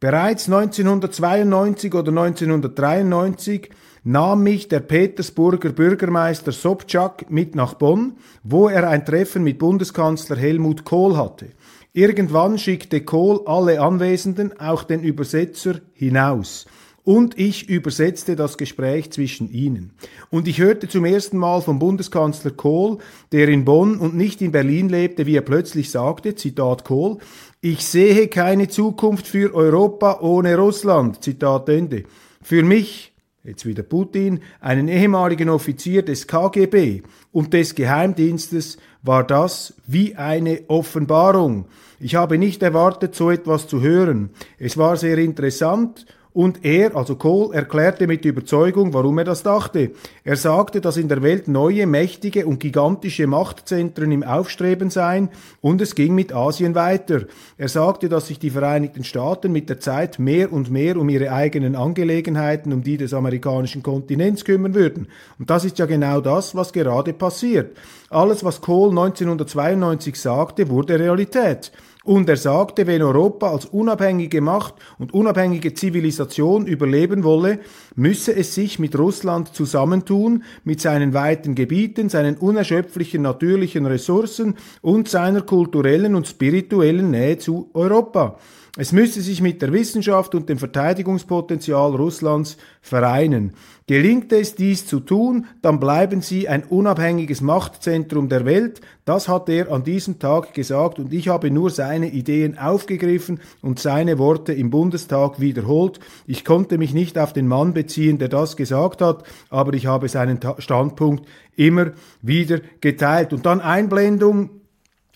Bereits 0.00 0.48
1992 0.48 1.94
oder 1.94 2.10
1993 2.10 3.70
nahm 4.04 4.42
mich 4.42 4.68
der 4.68 4.80
Petersburger 4.80 5.70
Bürgermeister 5.70 6.52
Sobchak 6.52 7.30
mit 7.30 7.54
nach 7.54 7.74
Bonn, 7.74 8.14
wo 8.42 8.68
er 8.68 8.88
ein 8.88 9.04
Treffen 9.04 9.42
mit 9.42 9.58
Bundeskanzler 9.58 10.36
Helmut 10.36 10.84
Kohl 10.84 11.16
hatte. 11.16 11.48
Irgendwann 11.92 12.58
schickte 12.58 13.00
Kohl 13.02 13.40
alle 13.46 13.80
Anwesenden, 13.80 14.58
auch 14.60 14.84
den 14.84 15.02
Übersetzer, 15.02 15.80
hinaus 15.94 16.66
und 17.04 17.38
ich 17.38 17.68
übersetzte 17.68 18.34
das 18.34 18.56
Gespräch 18.56 19.12
zwischen 19.12 19.52
ihnen. 19.52 19.92
Und 20.30 20.48
ich 20.48 20.58
hörte 20.58 20.88
zum 20.88 21.04
ersten 21.04 21.36
Mal 21.36 21.60
vom 21.60 21.78
Bundeskanzler 21.78 22.50
Kohl, 22.50 22.98
der 23.30 23.48
in 23.48 23.64
Bonn 23.64 23.98
und 23.98 24.16
nicht 24.16 24.40
in 24.40 24.52
Berlin 24.52 24.88
lebte, 24.88 25.26
wie 25.26 25.36
er 25.36 25.42
plötzlich 25.42 25.90
sagte, 25.90 26.34
Zitat 26.34 26.84
Kohl, 26.84 27.18
ich 27.60 27.84
sehe 27.84 28.28
keine 28.28 28.68
Zukunft 28.68 29.26
für 29.26 29.54
Europa 29.54 30.20
ohne 30.20 30.56
Russland, 30.56 31.22
Zitat 31.22 31.68
Ende. 31.68 32.04
Für 32.42 32.62
mich, 32.62 33.13
jetzt 33.44 33.66
wieder 33.66 33.82
Putin, 33.82 34.40
einen 34.60 34.88
ehemaligen 34.88 35.50
Offizier 35.50 36.02
des 36.02 36.26
KGB 36.26 37.02
und 37.30 37.52
des 37.52 37.74
Geheimdienstes, 37.74 38.78
war 39.02 39.22
das 39.22 39.74
wie 39.86 40.16
eine 40.16 40.62
Offenbarung. 40.68 41.66
Ich 42.00 42.14
habe 42.14 42.38
nicht 42.38 42.62
erwartet, 42.62 43.14
so 43.14 43.30
etwas 43.30 43.68
zu 43.68 43.82
hören. 43.82 44.30
Es 44.58 44.78
war 44.78 44.96
sehr 44.96 45.18
interessant 45.18 46.06
und 46.34 46.64
er, 46.64 46.96
also 46.96 47.14
Kohl, 47.14 47.54
erklärte 47.54 48.08
mit 48.08 48.24
Überzeugung, 48.24 48.92
warum 48.92 49.18
er 49.18 49.24
das 49.24 49.44
dachte. 49.44 49.92
Er 50.24 50.34
sagte, 50.36 50.80
dass 50.80 50.96
in 50.96 51.08
der 51.08 51.22
Welt 51.22 51.46
neue, 51.46 51.86
mächtige 51.86 52.44
und 52.44 52.58
gigantische 52.58 53.28
Machtzentren 53.28 54.10
im 54.10 54.24
Aufstreben 54.24 54.90
seien 54.90 55.30
und 55.60 55.80
es 55.80 55.94
ging 55.94 56.12
mit 56.12 56.34
Asien 56.34 56.74
weiter. 56.74 57.22
Er 57.56 57.68
sagte, 57.68 58.08
dass 58.08 58.26
sich 58.26 58.40
die 58.40 58.50
Vereinigten 58.50 59.04
Staaten 59.04 59.52
mit 59.52 59.68
der 59.70 59.78
Zeit 59.78 60.18
mehr 60.18 60.52
und 60.52 60.72
mehr 60.72 60.96
um 60.96 61.08
ihre 61.08 61.30
eigenen 61.30 61.76
Angelegenheiten, 61.76 62.72
um 62.72 62.82
die 62.82 62.96
des 62.96 63.14
amerikanischen 63.14 63.84
Kontinents 63.84 64.44
kümmern 64.44 64.74
würden. 64.74 65.06
Und 65.38 65.50
das 65.50 65.64
ist 65.64 65.78
ja 65.78 65.86
genau 65.86 66.20
das, 66.20 66.56
was 66.56 66.72
gerade 66.72 67.12
passiert. 67.12 67.76
Alles, 68.10 68.42
was 68.42 68.60
Kohl 68.60 68.90
1992 68.90 70.20
sagte, 70.20 70.68
wurde 70.68 70.98
Realität. 70.98 71.70
Und 72.04 72.28
er 72.28 72.36
sagte, 72.36 72.86
wenn 72.86 73.00
Europa 73.00 73.50
als 73.50 73.64
unabhängige 73.64 74.42
Macht 74.42 74.74
und 74.98 75.14
unabhängige 75.14 75.72
Zivilisation 75.72 76.66
überleben 76.66 77.24
wolle, 77.24 77.60
müsse 77.96 78.36
es 78.36 78.54
sich 78.54 78.78
mit 78.78 78.98
Russland 78.98 79.54
zusammentun, 79.54 80.44
mit 80.64 80.82
seinen 80.82 81.14
weiten 81.14 81.54
Gebieten, 81.54 82.10
seinen 82.10 82.36
unerschöpflichen 82.36 83.22
natürlichen 83.22 83.86
Ressourcen 83.86 84.56
und 84.82 85.08
seiner 85.08 85.40
kulturellen 85.40 86.14
und 86.14 86.28
spirituellen 86.28 87.10
Nähe 87.10 87.38
zu 87.38 87.70
Europa. 87.72 88.38
Es 88.76 88.90
müsse 88.90 89.20
sich 89.22 89.40
mit 89.40 89.62
der 89.62 89.72
Wissenschaft 89.72 90.34
und 90.34 90.48
dem 90.48 90.58
Verteidigungspotenzial 90.58 91.94
Russlands 91.94 92.56
vereinen. 92.80 93.52
Gelingt 93.86 94.32
es, 94.32 94.56
dies 94.56 94.84
zu 94.84 94.98
tun, 94.98 95.46
dann 95.62 95.78
bleiben 95.78 96.22
sie 96.22 96.48
ein 96.48 96.64
unabhängiges 96.64 97.40
Machtzentrum 97.40 98.28
der 98.28 98.44
Welt. 98.44 98.80
Das 99.04 99.28
hat 99.28 99.48
er 99.48 99.70
an 99.70 99.84
diesem 99.84 100.18
Tag 100.18 100.54
gesagt 100.54 100.98
und 100.98 101.12
ich 101.12 101.28
habe 101.28 101.52
nur 101.52 101.70
seine 101.70 102.10
Ideen 102.10 102.58
aufgegriffen 102.58 103.38
und 103.62 103.78
seine 103.78 104.18
Worte 104.18 104.52
im 104.52 104.70
Bundestag 104.70 105.38
wiederholt. 105.38 106.00
Ich 106.26 106.44
konnte 106.44 106.76
mich 106.76 106.92
nicht 106.92 107.16
auf 107.16 107.32
den 107.32 107.46
Mann 107.46 107.74
beziehen, 107.74 108.18
der 108.18 108.28
das 108.28 108.56
gesagt 108.56 109.02
hat, 109.02 109.22
aber 109.50 109.74
ich 109.74 109.86
habe 109.86 110.08
seinen 110.08 110.40
Standpunkt 110.58 111.28
immer 111.54 111.92
wieder 112.22 112.58
geteilt. 112.80 113.32
Und 113.32 113.46
dann 113.46 113.60
Einblendung 113.60 114.50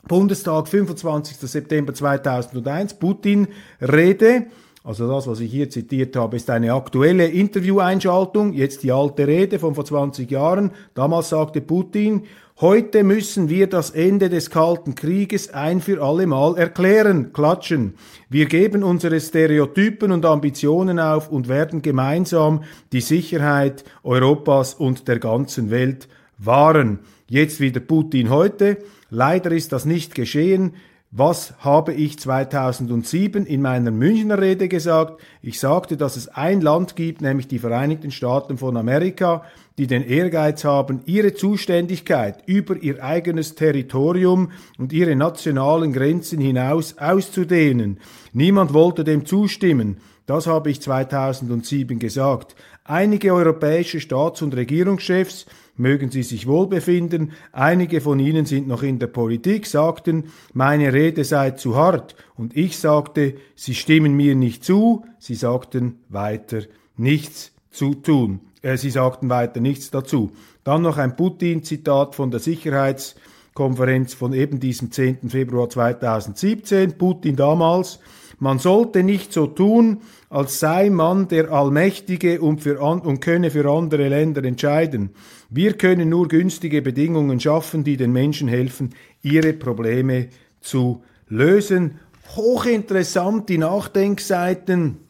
Bundestag, 0.08 0.66
25. 0.68 1.36
September 1.36 1.92
2001, 1.92 2.94
Putin-Rede. 2.94 4.46
Also 4.82 5.06
das, 5.06 5.26
was 5.26 5.40
ich 5.40 5.50
hier 5.50 5.68
zitiert 5.68 6.16
habe, 6.16 6.36
ist 6.36 6.48
eine 6.48 6.72
aktuelle 6.72 7.26
Intervieweinschaltung, 7.26 8.54
jetzt 8.54 8.82
die 8.82 8.90
alte 8.90 9.26
Rede 9.26 9.58
von 9.58 9.74
vor 9.74 9.84
20 9.84 10.30
Jahren. 10.30 10.70
Damals 10.94 11.28
sagte 11.28 11.60
Putin, 11.60 12.22
heute 12.62 13.04
müssen 13.04 13.50
wir 13.50 13.66
das 13.66 13.90
Ende 13.90 14.30
des 14.30 14.48
Kalten 14.48 14.94
Krieges 14.94 15.52
ein 15.52 15.82
für 15.82 16.02
alle 16.02 16.26
Mal 16.26 16.56
erklären, 16.56 17.34
klatschen. 17.34 17.96
Wir 18.30 18.46
geben 18.46 18.82
unsere 18.82 19.20
Stereotypen 19.20 20.10
und 20.10 20.24
Ambitionen 20.24 20.98
auf 20.98 21.30
und 21.30 21.48
werden 21.48 21.82
gemeinsam 21.82 22.62
die 22.92 23.02
Sicherheit 23.02 23.84
Europas 24.04 24.72
und 24.72 25.06
der 25.06 25.18
ganzen 25.18 25.70
Welt 25.70 26.08
wahren. 26.38 27.00
Jetzt 27.28 27.60
wieder 27.60 27.80
Putin 27.80 28.30
heute. 28.30 28.78
Leider 29.10 29.52
ist 29.52 29.72
das 29.72 29.84
nicht 29.84 30.14
geschehen. 30.14 30.74
Was 31.10 31.54
habe 31.60 31.94
ich 31.94 32.18
2007 32.18 33.46
in 33.46 33.62
meiner 33.62 33.90
Münchner 33.90 34.38
Rede 34.38 34.68
gesagt? 34.68 35.22
Ich 35.40 35.58
sagte, 35.58 35.96
dass 35.96 36.16
es 36.16 36.28
ein 36.28 36.60
Land 36.60 36.96
gibt, 36.96 37.22
nämlich 37.22 37.48
die 37.48 37.58
Vereinigten 37.58 38.10
Staaten 38.10 38.58
von 38.58 38.76
Amerika, 38.76 39.42
die 39.78 39.86
den 39.86 40.04
Ehrgeiz 40.04 40.64
haben, 40.64 41.00
ihre 41.06 41.32
Zuständigkeit 41.32 42.42
über 42.44 42.76
ihr 42.76 43.02
eigenes 43.02 43.54
Territorium 43.54 44.50
und 44.76 44.92
ihre 44.92 45.16
nationalen 45.16 45.94
Grenzen 45.94 46.40
hinaus 46.40 46.98
auszudehnen. 46.98 48.00
Niemand 48.34 48.74
wollte 48.74 49.02
dem 49.02 49.24
zustimmen. 49.24 49.96
Das 50.26 50.46
habe 50.46 50.68
ich 50.70 50.82
2007 50.82 51.98
gesagt. 51.98 52.54
Einige 52.84 53.32
europäische 53.32 54.00
Staats- 54.00 54.42
und 54.42 54.54
Regierungschefs 54.54 55.46
mögen 55.78 56.10
sie 56.10 56.22
sich 56.22 56.46
wohl 56.46 56.66
befinden, 56.66 57.32
einige 57.52 58.00
von 58.00 58.18
ihnen 58.18 58.44
sind 58.44 58.68
noch 58.68 58.82
in 58.82 58.98
der 58.98 59.06
Politik, 59.06 59.66
sagten, 59.66 60.24
meine 60.52 60.92
Rede 60.92 61.24
sei 61.24 61.52
zu 61.52 61.76
hart, 61.76 62.16
und 62.36 62.56
ich 62.56 62.78
sagte, 62.78 63.34
sie 63.54 63.74
stimmen 63.74 64.14
mir 64.14 64.34
nicht 64.34 64.64
zu, 64.64 65.04
sie 65.18 65.34
sagten 65.34 66.00
weiter 66.08 66.62
nichts 66.96 67.52
zu 67.70 67.94
tun. 67.94 68.40
Äh, 68.62 68.76
sie 68.76 68.90
sagten 68.90 69.30
weiter 69.30 69.60
nichts 69.60 69.90
dazu. 69.90 70.32
Dann 70.64 70.82
noch 70.82 70.98
ein 70.98 71.16
Putin-Zitat 71.16 72.14
von 72.14 72.30
der 72.30 72.40
Sicherheitskonferenz 72.40 74.14
von 74.14 74.32
eben 74.32 74.60
diesem 74.60 74.90
10. 74.90 75.30
Februar 75.30 75.70
2017. 75.70 76.98
Putin 76.98 77.36
damals, 77.36 78.00
man 78.38 78.58
sollte 78.58 79.02
nicht 79.02 79.32
so 79.32 79.46
tun, 79.46 79.98
als 80.30 80.60
sei 80.60 80.90
man 80.90 81.28
der 81.28 81.50
Allmächtige 81.50 82.40
und, 82.40 82.60
für 82.60 82.80
an, 82.80 83.00
und 83.00 83.20
könne 83.20 83.50
für 83.50 83.68
andere 83.70 84.08
Länder 84.08 84.44
entscheiden. 84.44 85.10
Wir 85.50 85.72
können 85.72 86.08
nur 86.08 86.28
günstige 86.28 86.82
Bedingungen 86.82 87.40
schaffen, 87.40 87.84
die 87.84 87.96
den 87.96 88.12
Menschen 88.12 88.48
helfen, 88.48 88.94
ihre 89.22 89.52
Probleme 89.52 90.28
zu 90.60 91.02
lösen. 91.28 91.98
Hochinteressant 92.36 93.48
die 93.48 93.58
Nachdenkseiten 93.58 95.07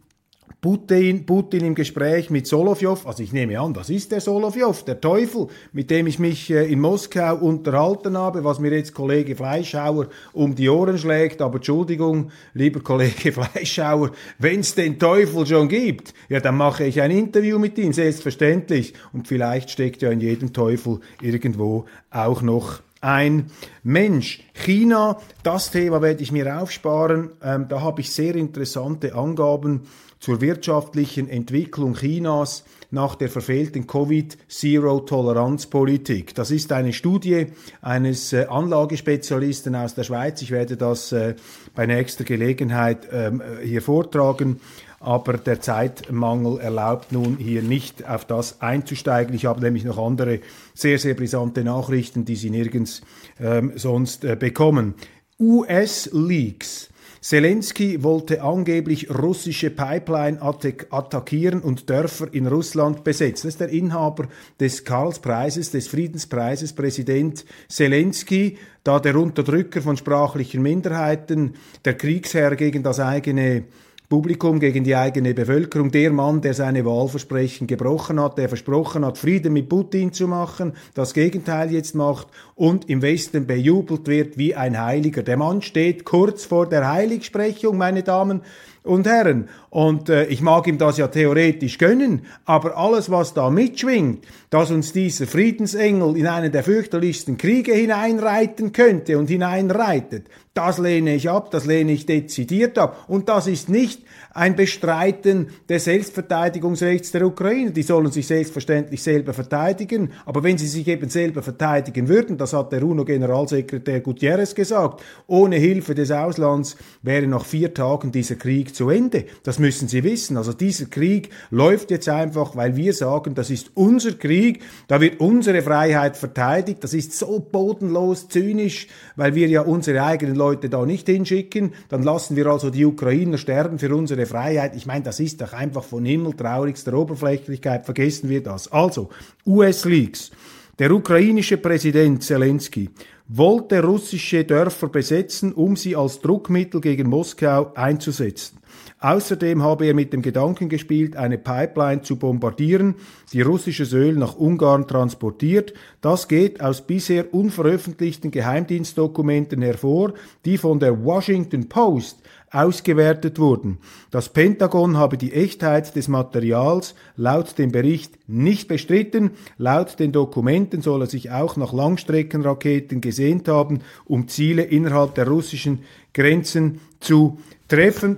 Putin, 0.60 1.26
Putin 1.26 1.64
im 1.64 1.74
Gespräch 1.74 2.30
mit 2.30 2.46
Solovjov, 2.46 3.06
also 3.06 3.22
ich 3.22 3.32
nehme 3.32 3.58
an, 3.60 3.74
das 3.74 3.90
ist 3.90 4.12
der 4.12 4.20
Solovjov, 4.20 4.84
der 4.84 5.00
Teufel, 5.00 5.48
mit 5.72 5.90
dem 5.90 6.06
ich 6.06 6.18
mich 6.18 6.50
äh, 6.50 6.70
in 6.70 6.80
Moskau 6.80 7.36
unterhalten 7.36 8.16
habe, 8.18 8.44
was 8.44 8.58
mir 8.58 8.72
jetzt 8.72 8.94
Kollege 8.94 9.36
Fleischhauer 9.36 10.08
um 10.32 10.54
die 10.54 10.68
Ohren 10.68 10.98
schlägt, 10.98 11.40
aber 11.40 11.56
Entschuldigung, 11.56 12.30
lieber 12.54 12.80
Kollege 12.80 13.32
Fleischhauer, 13.52 14.12
wenn 14.38 14.60
es 14.60 14.74
den 14.74 14.98
Teufel 14.98 15.46
schon 15.46 15.68
gibt, 15.68 16.14
ja, 16.28 16.40
dann 16.40 16.56
mache 16.56 16.84
ich 16.84 17.00
ein 17.00 17.10
Interview 17.10 17.58
mit 17.58 17.78
ihm, 17.78 17.92
selbstverständlich, 17.92 18.94
und 19.12 19.28
vielleicht 19.28 19.70
steckt 19.70 20.02
ja 20.02 20.10
in 20.10 20.20
jedem 20.20 20.52
Teufel 20.52 21.00
irgendwo 21.20 21.84
auch 22.10 22.42
noch 22.42 22.80
ein 23.00 23.50
Mensch. 23.82 24.42
China, 24.54 25.18
das 25.42 25.70
Thema 25.70 26.02
werde 26.02 26.22
ich 26.22 26.32
mir 26.32 26.60
aufsparen. 26.60 27.30
Ähm, 27.42 27.66
da 27.68 27.80
habe 27.80 28.00
ich 28.00 28.12
sehr 28.12 28.34
interessante 28.34 29.14
Angaben 29.14 29.82
zur 30.20 30.40
wirtschaftlichen 30.40 31.28
Entwicklung 31.28 31.94
Chinas 31.94 32.64
nach 32.90 33.16
der 33.16 33.28
verfehlten 33.28 33.86
Covid-Zero-Toleranz-Politik. 33.86 36.34
Das 36.34 36.50
ist 36.50 36.72
eine 36.72 36.94
Studie 36.94 37.48
eines 37.82 38.32
äh, 38.32 38.46
Anlagespezialisten 38.46 39.76
aus 39.76 39.94
der 39.94 40.04
Schweiz. 40.04 40.40
Ich 40.42 40.50
werde 40.50 40.78
das 40.78 41.12
äh, 41.12 41.34
bei 41.74 41.84
nächster 41.86 42.24
Gelegenheit 42.24 43.06
ähm, 43.12 43.42
äh, 43.42 43.58
hier 43.66 43.82
vortragen 43.82 44.60
aber 45.00 45.34
der 45.34 45.60
Zeitmangel 45.60 46.58
erlaubt 46.58 47.12
nun 47.12 47.36
hier 47.36 47.62
nicht 47.62 48.08
auf 48.08 48.24
das 48.24 48.60
einzusteigen. 48.60 49.32
Ich 49.32 49.46
habe 49.46 49.60
nämlich 49.60 49.84
noch 49.84 49.96
andere 49.96 50.40
sehr, 50.74 50.98
sehr 50.98 51.14
brisante 51.14 51.62
Nachrichten, 51.62 52.24
die 52.24 52.34
Sie 52.34 52.50
nirgends 52.50 53.02
ähm, 53.38 53.74
sonst 53.76 54.22
bekommen. 54.40 54.94
US-Leaks 55.38 56.88
Zelensky 57.20 58.02
wollte 58.02 58.42
angeblich 58.42 59.10
russische 59.10 59.70
Pipeline 59.70 60.40
attackieren 60.40 61.60
und 61.60 61.90
Dörfer 61.90 62.32
in 62.32 62.46
Russland 62.46 63.02
besetzen. 63.04 63.48
Das 63.48 63.54
ist 63.54 63.60
der 63.60 63.70
Inhaber 63.70 64.28
des 64.60 64.84
Karlspreises, 64.84 65.70
des 65.70 65.88
Friedenspreises, 65.88 66.72
Präsident 66.72 67.44
Zelensky, 67.68 68.58
da 68.84 69.00
der 69.00 69.16
Unterdrücker 69.16 69.82
von 69.82 69.96
sprachlichen 69.96 70.62
Minderheiten, 70.62 71.54
der 71.84 71.94
Kriegsherr 71.94 72.54
gegen 72.56 72.82
das 72.82 73.00
eigene 73.00 73.64
Publikum, 74.08 74.58
gegen 74.58 74.84
die 74.84 74.96
eigene 74.96 75.34
Bevölkerung. 75.34 75.90
Der 75.90 76.10
Mann, 76.10 76.40
der 76.40 76.54
seine 76.54 76.86
Wahlversprechen 76.86 77.66
gebrochen 77.66 78.18
hat, 78.18 78.38
der 78.38 78.48
versprochen 78.48 79.04
hat, 79.04 79.18
Frieden 79.18 79.52
mit 79.52 79.68
Putin 79.68 80.14
zu 80.14 80.26
machen, 80.26 80.72
das 80.94 81.12
Gegenteil 81.12 81.70
jetzt 81.70 81.94
macht 81.94 82.28
und 82.54 82.88
im 82.88 83.02
Westen 83.02 83.46
bejubelt 83.46 84.08
wird 84.08 84.38
wie 84.38 84.54
ein 84.54 84.82
Heiliger. 84.82 85.22
Der 85.22 85.36
Mann 85.36 85.60
steht 85.60 86.06
kurz 86.06 86.46
vor 86.46 86.66
der 86.66 86.90
Heiligsprechung, 86.90 87.76
meine 87.76 88.02
Damen 88.02 88.40
und 88.82 89.06
Herren. 89.06 89.50
Und 89.70 90.08
äh, 90.08 90.26
ich 90.26 90.40
mag 90.40 90.66
ihm 90.66 90.78
das 90.78 90.96
ja 90.96 91.08
theoretisch 91.08 91.78
gönnen, 91.78 92.22
aber 92.44 92.76
alles, 92.76 93.10
was 93.10 93.34
da 93.34 93.50
mitschwingt, 93.50 94.24
dass 94.50 94.70
uns 94.70 94.92
dieser 94.92 95.26
Friedensengel 95.26 96.16
in 96.16 96.26
einen 96.26 96.52
der 96.52 96.64
fürchterlichsten 96.64 97.36
Kriege 97.36 97.74
hineinreiten 97.74 98.72
könnte 98.72 99.18
und 99.18 99.28
hineinreitet, 99.28 100.24
das 100.58 100.78
lehne 100.78 101.14
ich 101.14 101.30
ab, 101.30 101.52
das 101.52 101.66
lehne 101.66 101.92
ich 101.92 102.04
dezidiert 102.04 102.78
ab. 102.78 103.04
Und 103.06 103.28
das 103.28 103.46
ist 103.46 103.68
nicht 103.68 104.02
ein 104.32 104.56
Bestreiten 104.56 105.50
des 105.68 105.84
Selbstverteidigungsrechts 105.84 107.12
der 107.12 107.24
Ukraine. 107.26 107.70
Die 107.70 107.84
sollen 107.84 108.10
sich 108.10 108.26
selbstverständlich 108.26 109.00
selber 109.00 109.34
verteidigen. 109.34 110.10
Aber 110.26 110.42
wenn 110.42 110.58
sie 110.58 110.66
sich 110.66 110.88
eben 110.88 111.10
selber 111.10 111.44
verteidigen 111.44 112.08
würden, 112.08 112.38
das 112.38 112.54
hat 112.54 112.72
der 112.72 112.82
UNO-Generalsekretär 112.82 114.00
Gutierrez 114.00 114.52
gesagt, 114.52 115.00
ohne 115.28 115.54
Hilfe 115.54 115.94
des 115.94 116.10
Auslands 116.10 116.76
wäre 117.02 117.28
nach 117.28 117.44
vier 117.44 117.72
Tagen 117.72 118.10
dieser 118.10 118.34
Krieg 118.34 118.74
zu 118.74 118.90
Ende. 118.90 119.26
Das 119.44 119.57
müssen 119.58 119.88
Sie 119.88 120.04
wissen. 120.04 120.36
Also 120.36 120.52
dieser 120.52 120.86
Krieg 120.86 121.30
läuft 121.50 121.90
jetzt 121.90 122.08
einfach, 122.08 122.56
weil 122.56 122.76
wir 122.76 122.92
sagen, 122.92 123.34
das 123.34 123.50
ist 123.50 123.70
unser 123.74 124.12
Krieg, 124.12 124.62
da 124.86 125.00
wird 125.00 125.20
unsere 125.20 125.62
Freiheit 125.62 126.16
verteidigt. 126.16 126.82
Das 126.84 126.94
ist 126.94 127.12
so 127.12 127.40
bodenlos 127.40 128.28
zynisch, 128.28 128.88
weil 129.16 129.34
wir 129.34 129.48
ja 129.48 129.62
unsere 129.62 130.02
eigenen 130.02 130.34
Leute 130.34 130.68
da 130.68 130.84
nicht 130.84 131.06
hinschicken. 131.06 131.72
Dann 131.88 132.02
lassen 132.02 132.36
wir 132.36 132.46
also 132.46 132.70
die 132.70 132.84
Ukrainer 132.84 133.38
sterben 133.38 133.78
für 133.78 133.94
unsere 133.94 134.26
Freiheit. 134.26 134.76
Ich 134.76 134.86
meine, 134.86 135.04
das 135.04 135.20
ist 135.20 135.40
doch 135.40 135.52
einfach 135.52 135.84
von 135.84 136.04
himmeltraurigster 136.04 136.94
Oberflächlichkeit. 136.94 137.84
Vergessen 137.84 138.28
wir 138.28 138.42
das. 138.42 138.70
Also, 138.72 139.10
US-Leaks. 139.46 140.30
Der 140.78 140.92
ukrainische 140.92 141.56
Präsident 141.56 142.22
Zelensky 142.22 142.88
wollte 143.26 143.82
russische 143.82 144.44
Dörfer 144.44 144.88
besetzen, 144.88 145.52
um 145.52 145.76
sie 145.76 145.96
als 145.96 146.20
Druckmittel 146.20 146.80
gegen 146.80 147.08
Moskau 147.08 147.72
einzusetzen. 147.74 148.57
Außerdem 149.00 149.62
habe 149.62 149.86
er 149.86 149.94
mit 149.94 150.12
dem 150.12 150.22
Gedanken 150.22 150.68
gespielt, 150.68 151.16
eine 151.16 151.38
Pipeline 151.38 152.02
zu 152.02 152.16
bombardieren, 152.16 152.96
die 153.32 153.42
russisches 153.42 153.92
Öl 153.92 154.14
nach 154.14 154.34
Ungarn 154.36 154.88
transportiert. 154.88 155.72
Das 156.00 156.26
geht 156.26 156.60
aus 156.60 156.84
bisher 156.84 157.32
unveröffentlichten 157.32 158.32
Geheimdienstdokumenten 158.32 159.62
hervor, 159.62 160.14
die 160.44 160.58
von 160.58 160.80
der 160.80 161.04
Washington 161.04 161.68
Post 161.68 162.22
ausgewertet 162.50 163.38
wurden. 163.38 163.78
Das 164.10 164.30
Pentagon 164.30 164.96
habe 164.96 165.16
die 165.16 165.32
Echtheit 165.32 165.94
des 165.94 166.08
Materials 166.08 166.94
laut 167.14 167.56
dem 167.58 167.70
Bericht 167.70 168.18
nicht 168.26 168.66
bestritten. 168.66 169.32
Laut 169.58 170.00
den 170.00 170.10
Dokumenten 170.10 170.82
soll 170.82 171.02
er 171.02 171.06
sich 171.06 171.30
auch 171.30 171.56
nach 171.56 171.72
Langstreckenraketen 171.72 173.00
gesehnt 173.00 173.46
haben, 173.46 173.80
um 174.06 174.26
Ziele 174.26 174.62
innerhalb 174.62 175.14
der 175.14 175.28
russischen 175.28 175.84
Grenzen 176.14 176.80
zu 177.00 177.38
treffen. 177.68 178.16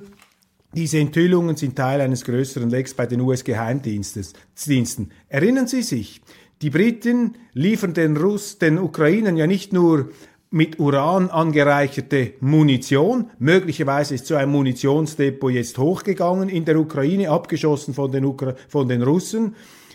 Diese 0.75 0.99
Enthüllungen 0.99 1.57
sind 1.57 1.75
Teil 1.75 2.01
eines 2.01 2.25
größeren 2.25 2.71
Lecks 2.71 2.95
bei 2.95 3.07
den 3.07 3.21
US-Geheimdiensten. 3.21 5.11
Erinnern 5.29 5.67
Sie 5.67 5.83
sich, 5.83 6.21
die 6.63 6.71
Briten 6.71 7.37
liefern 7.55 7.95
den 7.95 8.17
Russ, 8.17 8.59
den 8.59 8.79
Ukrainern 8.79 9.37
ja 9.37 9.47
nicht 9.47 9.73
nur 9.73 10.11
mit 10.51 10.79
Uran 10.79 11.31
angereicherte 11.31 12.35
Munition. 12.41 13.31
Möglicherweise 13.39 14.15
ist 14.15 14.27
so 14.27 14.35
ein 14.35 14.51
Munitionsdepot 14.51 15.53
jetzt 15.53 15.79
hochgegangen 15.79 16.49
in 16.49 16.65
der 16.65 16.79
Ukraine, 16.79 17.31
abgeschossen 17.31 17.95
von 17.95 18.13
den, 18.13 18.25
Ukra 18.25 18.55
von 18.69 18.89
den 18.89 19.03
Russen 19.03 19.55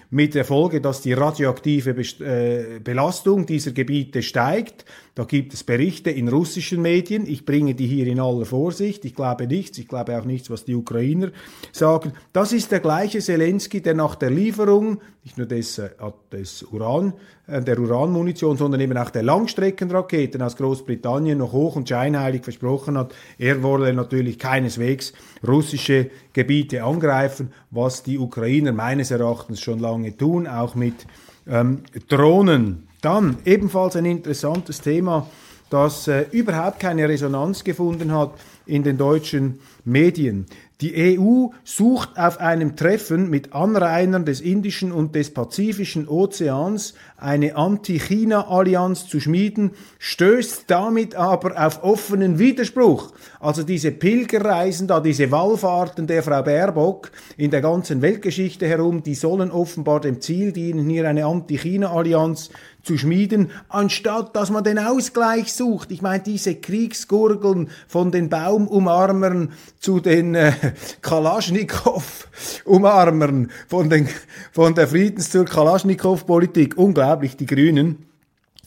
mit 0.09 0.33
der 0.33 0.45
Folge, 0.45 0.81
dass 0.81 1.01
die 1.01 1.13
radioaktive 1.13 1.91
äh, 1.91 2.79
Belastung 2.79 3.45
dieser 3.45 3.71
Gebiete 3.71 4.21
steigt. 4.21 4.85
Da 5.15 5.23
gibt 5.23 5.53
es 5.53 5.63
Berichte 5.63 6.11
in 6.11 6.27
russischen 6.27 6.81
Medien. 6.81 7.25
Ich 7.25 7.45
bringe 7.45 7.73
die 7.73 7.87
hier 7.87 8.05
in 8.05 8.19
aller 8.19 8.45
Vorsicht. 8.45 9.05
Ich 9.05 9.15
glaube 9.15 9.47
nichts. 9.47 9.77
Ich 9.77 9.87
glaube 9.87 10.19
auch 10.19 10.25
nichts, 10.25 10.49
was 10.49 10.65
die 10.65 10.75
Ukrainer 10.75 11.31
sagen. 11.71 12.11
Das 12.33 12.51
ist 12.51 12.69
der 12.73 12.81
gleiche 12.81 13.19
Zelensky, 13.19 13.81
der 13.81 13.93
nach 13.93 14.15
der 14.15 14.29
Lieferung 14.29 14.99
nicht 15.23 15.37
nur 15.37 15.47
des, 15.47 15.77
äh, 15.77 15.89
des 16.33 16.63
Uran, 16.63 17.13
äh, 17.47 17.61
der 17.61 17.79
Uranmunition, 17.79 18.57
sondern 18.57 18.81
eben 18.81 18.97
auch 18.97 19.09
der 19.09 19.23
Langstreckenraketen 19.23 20.41
aus 20.41 20.57
Großbritannien 20.57 21.37
noch 21.37 21.53
hoch 21.53 21.77
und 21.77 21.87
scheinheilig 21.87 22.43
versprochen 22.43 22.97
hat, 22.97 23.15
er 23.39 23.63
wolle 23.63 23.93
natürlich 23.93 24.37
keineswegs 24.37 25.13
russische 25.47 26.11
Gebiete 26.33 26.83
angreifen, 26.83 27.53
was 27.71 28.03
die 28.03 28.19
Ukrainer 28.19 28.73
meines 28.73 29.11
Erachtens 29.11 29.61
schon 29.61 29.79
lange 29.79 30.17
tun, 30.17 30.45
auch 30.45 30.75
mit 30.75 31.07
ähm, 31.47 31.83
Drohnen. 32.09 32.84
Dann 33.05 33.37
ebenfalls 33.45 33.95
ein 33.95 34.05
interessantes 34.05 34.81
Thema, 34.81 35.27
das 35.69 36.07
äh, 36.07 36.25
überhaupt 36.31 36.79
keine 36.79 37.07
Resonanz 37.07 37.63
gefunden 37.63 38.11
hat 38.11 38.31
in 38.65 38.81
den 38.81 38.97
deutschen 38.97 39.59
Medien. 39.83 40.47
Die 40.81 41.17
EU 41.17 41.49
sucht 41.63 42.17
auf 42.17 42.39
einem 42.41 42.75
Treffen 42.75 43.29
mit 43.29 43.53
Anrainern 43.53 44.25
des 44.25 44.41
Indischen 44.41 44.91
und 44.91 45.15
des 45.15 45.33
Pazifischen 45.33 46.07
Ozeans 46.07 46.95
eine 47.15 47.55
Anti-China-Allianz 47.55 49.07
zu 49.07 49.21
schmieden, 49.21 49.71
stößt 49.99 50.65
damit 50.67 51.15
aber 51.15 51.63
auf 51.63 51.83
offenen 51.83 52.39
Widerspruch. 52.39 53.13
Also 53.39 53.63
diese 53.63 53.91
Pilgerreisen 53.91 54.87
da, 54.87 54.99
diese 54.99 55.31
Wallfahrten 55.31 56.07
der 56.07 56.23
Frau 56.23 56.41
Baerbock 56.41 57.11
in 57.37 57.51
der 57.51 57.61
ganzen 57.61 58.01
Weltgeschichte 58.01 58.67
herum, 58.67 59.01
die 59.01 59.15
sollen 59.15 59.51
offenbar 59.51 60.01
dem 60.01 60.19
Ziel 60.19 60.51
dienen, 60.51 60.89
hier 60.89 61.07
eine 61.07 61.25
Anti-China-Allianz 61.25 62.49
zu 62.85 62.97
schmieden, 62.97 63.51
anstatt 63.67 64.33
dass 64.35 64.49
man 64.51 64.63
den 64.63 64.79
Ausgleich 64.79 65.51
sucht. 65.51 65.91
Ich 65.91 66.01
meine, 66.01 66.23
diese 66.23 66.55
Kriegsgurgeln 66.55 67.69
von 67.87 68.11
den 68.11 68.29
Baumumarmern 68.29 69.51
zu 69.79 69.99
den 69.99 70.35
äh, 70.35 70.53
Kalaschnikow-Umarmern, 71.01 73.51
von, 73.67 73.89
den, 73.89 74.07
von 74.51 74.75
der 74.75 74.87
Friedens- 74.87 75.31
zur 75.31 75.45
Kalaschnikow-Politik, 75.45 76.77
unglaublich, 76.77 77.35
die 77.35 77.47
Grünen 77.47 78.05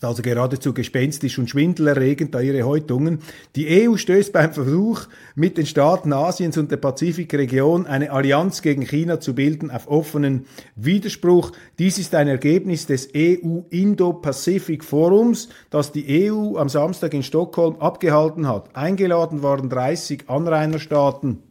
also 0.04 0.22
geradezu 0.22 0.72
gespenstisch 0.72 1.38
und 1.38 1.50
schwindelerregend, 1.50 2.34
da 2.34 2.40
ihre 2.40 2.62
Häutungen. 2.64 3.20
Die 3.56 3.88
EU 3.88 3.96
stößt 3.96 4.32
beim 4.32 4.52
Versuch, 4.52 5.02
mit 5.34 5.58
den 5.58 5.66
Staaten 5.66 6.12
Asiens 6.12 6.56
und 6.58 6.70
der 6.70 6.76
Pazifikregion 6.76 7.86
eine 7.86 8.10
Allianz 8.10 8.62
gegen 8.62 8.82
China 8.82 9.20
zu 9.20 9.34
bilden, 9.34 9.70
auf 9.70 9.88
offenen 9.88 10.46
Widerspruch. 10.76 11.52
Dies 11.78 11.98
ist 11.98 12.14
ein 12.14 12.28
Ergebnis 12.28 12.86
des 12.86 13.08
EU-Indo-Pacific 13.16 14.84
Forums, 14.84 15.48
das 15.70 15.92
die 15.92 16.30
EU 16.30 16.56
am 16.56 16.68
Samstag 16.68 17.14
in 17.14 17.22
Stockholm 17.22 17.76
abgehalten 17.76 18.46
hat. 18.46 18.74
Eingeladen 18.76 19.42
waren 19.42 19.68
30 19.68 20.28
Anrainerstaaten 20.28 21.47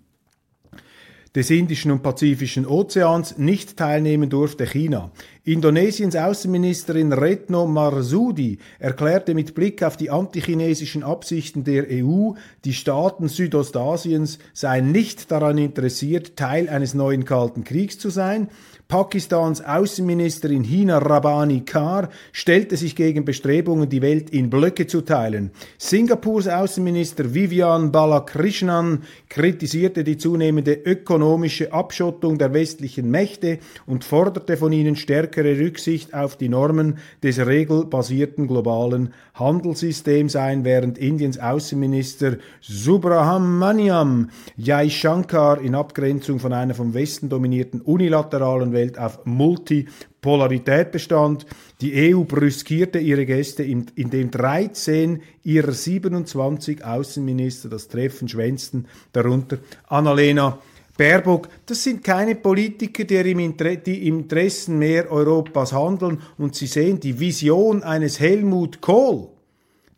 des 1.38 1.52
Indischen 1.52 1.92
und 1.92 2.02
Pazifischen 2.02 2.66
Ozeans 2.66 3.38
nicht 3.38 3.78
teilnehmen 3.78 4.28
durfte 4.28 4.66
China. 4.66 5.12
Indonesiens 5.44 6.16
Außenministerin 6.16 7.14
Retno 7.14 7.68
Marsudi 7.68 8.58
erklärte 8.80 9.36
mit 9.36 9.54
Blick 9.54 9.84
auf 9.84 9.98
die 9.98 10.10
antichinesischen 10.10 11.04
Absichten 11.04 11.64
der 11.64 11.86
EU, 11.92 12.32
die 12.66 12.74
Staaten 12.74 13.28
Südostasiens 13.28 14.40
seien 14.54 14.92
nicht 14.92 15.32
daran 15.32 15.60
interessiert, 15.60 16.38
Teil 16.38 16.70
eines 16.70 16.96
neuen 16.96 17.24
Kalten 17.24 17.64
Kriegs 17.64 18.00
zu 18.00 18.10
sein. 18.10 18.50
Pakistans 18.88 19.60
Außenministerin 19.60 20.64
Hina 20.64 21.00
Rabbani 21.00 21.62
Kar 21.66 22.08
stellte 22.32 22.78
sich 22.78 22.96
gegen 22.96 23.26
Bestrebungen, 23.26 23.90
die 23.90 24.02
Welt 24.02 24.30
in 24.30 24.50
Blöcke 24.50 24.88
zu 24.88 25.02
teilen. 25.02 25.52
Singapurs 25.78 26.48
Außenminister 26.48 27.34
Vivian 27.34 27.92
Balakrishnan 27.92 29.04
kritisierte 29.28 30.06
die 30.06 30.16
zunehmende 30.16 30.72
ökonomische 30.74 31.74
Abschottung 31.74 32.38
der 32.38 32.54
westlichen 32.54 33.12
Mächte 33.12 33.60
und 33.86 34.06
forderte 34.06 34.56
von 34.56 34.72
ihnen 34.72 34.96
stärkere 34.96 35.60
Rücksicht 35.60 36.14
auf 36.14 36.38
die 36.38 36.48
Normen 36.48 37.00
des 37.22 37.46
regelbasierten 37.46 38.48
globalen 38.48 39.14
Handelssystems 39.34 40.38
ein, 40.38 40.64
während 40.64 40.98
Indiens 40.98 41.40
Außenminister 41.40 42.38
Subrahmanyam 42.62 44.30
Jaishankar 44.56 45.60
in 45.60 45.76
Abgrenzung 45.76 46.40
von 46.40 46.54
einer 46.54 46.74
vom 46.74 46.94
Westen 46.94 47.28
dominierten 47.28 47.82
unilateralen 47.82 48.77
Welt 48.78 48.98
auf 48.98 49.26
Multipolarität 49.26 50.92
bestand. 50.92 51.46
Die 51.82 52.14
EU 52.14 52.24
brüskierte 52.24 53.00
ihre 53.00 53.26
Gäste, 53.26 53.64
indem 53.64 54.32
13 54.32 55.22
ihrer 55.44 55.72
27 55.72 56.86
Außenminister 56.86 57.70
das 57.70 57.88
Treffen 57.88 58.28
schwänzten, 58.28 58.88
darunter 59.12 59.58
Annalena 59.88 60.60
Baerbock, 60.98 61.48
das 61.68 61.84
sind 61.84 62.04
keine 62.04 62.36
Politiker, 62.36 63.04
die 63.04 63.32
im, 63.32 63.40
Inter 63.40 63.72
Interessen 63.86 64.80
mehr 64.80 65.12
Europas 65.12 65.72
handeln 65.72 66.20
und 66.40 66.56
sie 66.56 66.66
sehen 66.66 67.00
die 67.00 67.20
Vision 67.20 67.84
eines 67.84 68.20
Helmut 68.20 68.82
Kohl 68.82 69.30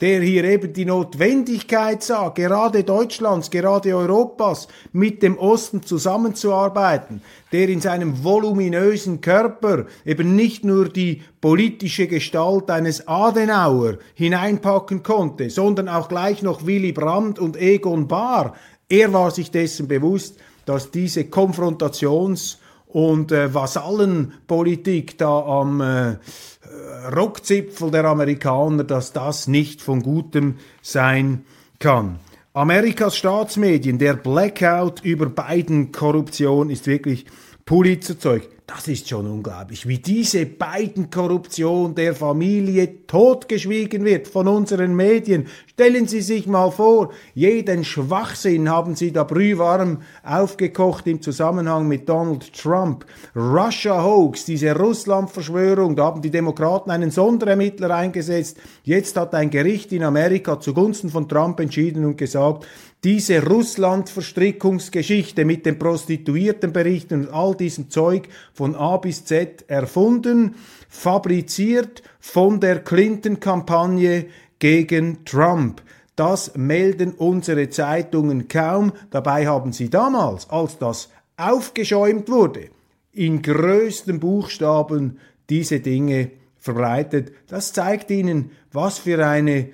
der 0.02 0.22
hier 0.22 0.46
eben 0.46 0.72
die 0.72 0.86
Notwendigkeit 0.86 2.02
sah, 2.04 2.30
gerade 2.30 2.84
Deutschlands, 2.84 3.50
gerade 3.50 3.96
Europas 3.96 4.68
mit 4.94 5.22
dem 5.22 5.38
Osten 5.38 5.84
zusammenzuarbeiten, 5.84 7.22
der 7.52 7.68
in 7.68 7.82
seinem 7.82 8.24
voluminösen 8.24 9.20
Körper 9.20 9.86
eben 10.06 10.36
nicht 10.36 10.64
nur 10.64 10.90
die 10.90 11.22
politische 11.42 12.08
Gestalt 12.08 12.70
eines 12.70 13.08
Adenauer 13.08 13.98
hineinpacken 14.14 15.04
konnte, 15.04 15.50
sondern 15.50 15.90
auch 15.90 16.08
gleich 16.08 16.42
noch 16.42 16.66
Willy 16.66 16.94
Brandt 16.94 17.40
und 17.40 17.58
Egon 17.58 18.08
Bahr. 18.08 18.56
Er 18.88 19.12
war 19.12 19.32
sich 19.32 19.52
dessen 19.52 19.88
bewusst, 19.88 20.38
dass 20.66 20.92
diese 20.92 21.22
Konfrontations- 21.22 22.58
und 22.90 23.32
äh, 23.32 23.54
Vasallenpolitik 23.54 25.18
da 25.18 25.40
am 25.46 25.80
äh, 25.80 26.18
Rockzipfel 27.16 27.92
der 27.92 28.06
Amerikaner, 28.06 28.84
dass 28.84 29.14
das 29.14 29.48
nicht 29.48 29.82
von 29.82 30.02
Gutem 30.02 30.56
sein 30.82 31.46
kann. 31.78 32.20
Amerikas 32.54 33.16
Staatsmedien, 33.16 34.00
der 34.00 34.16
Blackout 34.16 35.02
über 35.04 35.28
Biden-Korruption 35.28 36.72
ist 36.72 36.88
wirklich 36.88 37.26
Pulitzerzeug. 37.66 38.50
Das 38.70 38.88
ist 38.88 39.10
schon 39.10 39.26
unglaublich, 39.26 39.88
wie 39.88 39.98
diese 39.98 40.46
beiden 40.46 41.10
Korruption 41.10 41.96
der 41.96 42.14
Familie 42.14 43.08
totgeschwiegen 43.08 44.06
wird 44.06 44.28
von 44.28 44.48
unseren 44.48 44.96
Medien. 44.96 45.48
Stellen 45.66 46.08
Sie 46.08 46.22
sich 46.22 46.46
mal 46.46 46.70
vor, 46.70 47.12
jeden 47.34 47.84
Schwachsinn 47.84 48.70
haben 48.70 48.96
Sie 48.96 49.12
da 49.12 49.24
brühwarm 49.24 50.04
aufgekocht 50.24 51.08
im 51.08 51.20
Zusammenhang 51.20 51.88
mit 51.88 52.08
Donald 52.08 52.54
Trump. 52.54 53.08
Russia 53.36 54.04
Hoax, 54.04 54.46
diese 54.46 54.76
Russland-Verschwörung, 54.76 55.96
da 55.96 56.04
haben 56.04 56.22
die 56.22 56.30
Demokraten 56.30 56.92
einen 56.92 57.10
Sonderermittler 57.10 57.96
eingesetzt. 57.96 58.58
Jetzt 58.84 59.18
hat 59.18 59.34
ein 59.34 59.50
Gericht 59.50 59.92
in 59.94 60.04
Amerika 60.04 60.60
zugunsten 60.60 61.10
von 61.10 61.28
Trump 61.28 61.60
entschieden 61.60 62.06
und 62.06 62.18
gesagt, 62.18 62.68
diese 63.04 63.46
Russland-Verstrickungsgeschichte 63.46 65.44
mit 65.46 65.66
den 65.66 65.80
Prostituiertenberichten 65.80 67.28
und 67.28 67.34
all 67.34 67.56
diesem 67.56 67.90
Zeug 67.90 68.28
von 68.54 68.76
A 68.76 68.98
bis 68.98 69.26
Z 69.26 69.64
erfunden, 69.70 70.56
fabriziert 70.90 72.04
von 72.20 72.60
der 72.60 72.80
Clinton-Kampagne 72.80 74.26
gegen 74.60 75.24
Trump. 75.24 75.82
Das 76.16 76.58
melden 76.58 77.14
unsere 77.14 77.70
Zeitungen 77.70 78.50
kaum. 78.50 78.92
Dabei 79.10 79.48
haben 79.48 79.72
sie 79.72 79.90
damals, 79.90 80.50
als 80.50 80.78
das 80.78 81.10
aufgeschäumt 81.38 82.28
wurde, 82.28 82.70
in 83.14 83.42
größten 83.42 84.20
Buchstaben 84.20 85.20
diese 85.50 85.80
Dinge 85.80 86.32
verbreitet. 86.58 87.32
Das 87.48 87.72
zeigt 87.72 88.12
Ihnen, 88.12 88.52
was 88.74 89.00
für 89.00 89.26
eine 89.26 89.70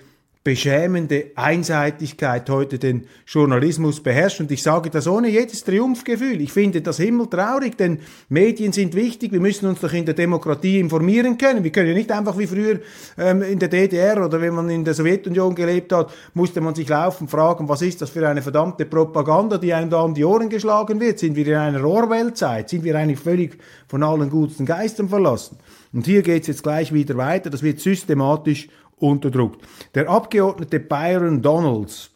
beschämende 0.46 1.32
Einseitigkeit 1.34 2.48
heute 2.52 2.78
den 2.78 3.08
Journalismus 3.26 4.04
beherrscht. 4.04 4.40
Und 4.40 4.52
ich 4.52 4.62
sage 4.62 4.92
das 4.92 5.08
ohne 5.08 5.28
jedes 5.28 5.64
Triumphgefühl. 5.64 6.40
Ich 6.40 6.54
finde 6.54 6.84
das 6.84 6.98
himmeltraurig, 6.98 7.76
denn 7.78 7.98
Medien 8.30 8.72
sind 8.72 8.94
wichtig. 8.94 9.32
Wir 9.32 9.40
müssen 9.40 9.66
uns 9.66 9.82
doch 9.82 9.92
in 9.92 10.06
der 10.06 10.14
Demokratie 10.14 10.80
informieren 10.80 11.40
können. 11.40 11.64
Wir 11.64 11.72
können 11.72 11.88
ja 11.88 11.96
nicht 11.96 12.12
einfach 12.12 12.38
wie 12.38 12.46
früher 12.46 12.80
ähm, 13.18 13.42
in 13.42 13.58
der 13.58 13.70
DDR 13.70 14.24
oder 14.24 14.40
wenn 14.40 14.54
man 14.54 14.70
in 14.70 14.86
der 14.86 14.94
Sowjetunion 14.94 15.56
gelebt 15.56 15.92
hat, 15.92 16.14
musste 16.36 16.62
man 16.62 16.76
sich 16.76 16.88
laufen 16.90 17.28
fragen, 17.28 17.68
was 17.68 17.82
ist 17.82 18.04
das 18.04 18.12
für 18.12 18.30
eine 18.30 18.44
verdammte 18.44 18.86
Propaganda, 18.86 19.58
die 19.58 19.74
einem 19.74 19.90
da 19.90 20.02
um 20.02 20.14
die 20.14 20.26
Ohren 20.26 20.50
geschlagen 20.50 21.00
wird? 21.00 21.18
Sind 21.18 21.36
wir 21.36 21.48
in 21.48 21.56
einer 21.56 21.84
Orwell-Zeit? 21.84 22.70
Sind 22.70 22.84
wir 22.84 22.96
eigentlich 22.96 23.20
völlig 23.20 23.58
von 23.88 24.04
allen 24.04 24.30
guten 24.30 24.68
Geistern 24.68 25.10
verlassen? 25.10 25.58
Und 25.92 26.06
hier 26.06 26.22
geht 26.22 26.42
es 26.42 26.48
jetzt 26.50 26.64
gleich 26.64 26.94
wieder 26.94 27.16
weiter. 27.16 27.50
Das 27.50 27.64
wird 27.64 27.80
systematisch 27.80 28.68
unterdrückt. 28.98 29.62
Der 29.94 30.10
Abgeordnete 30.10 30.80
Byron 30.80 31.42
Donalds 31.42 32.15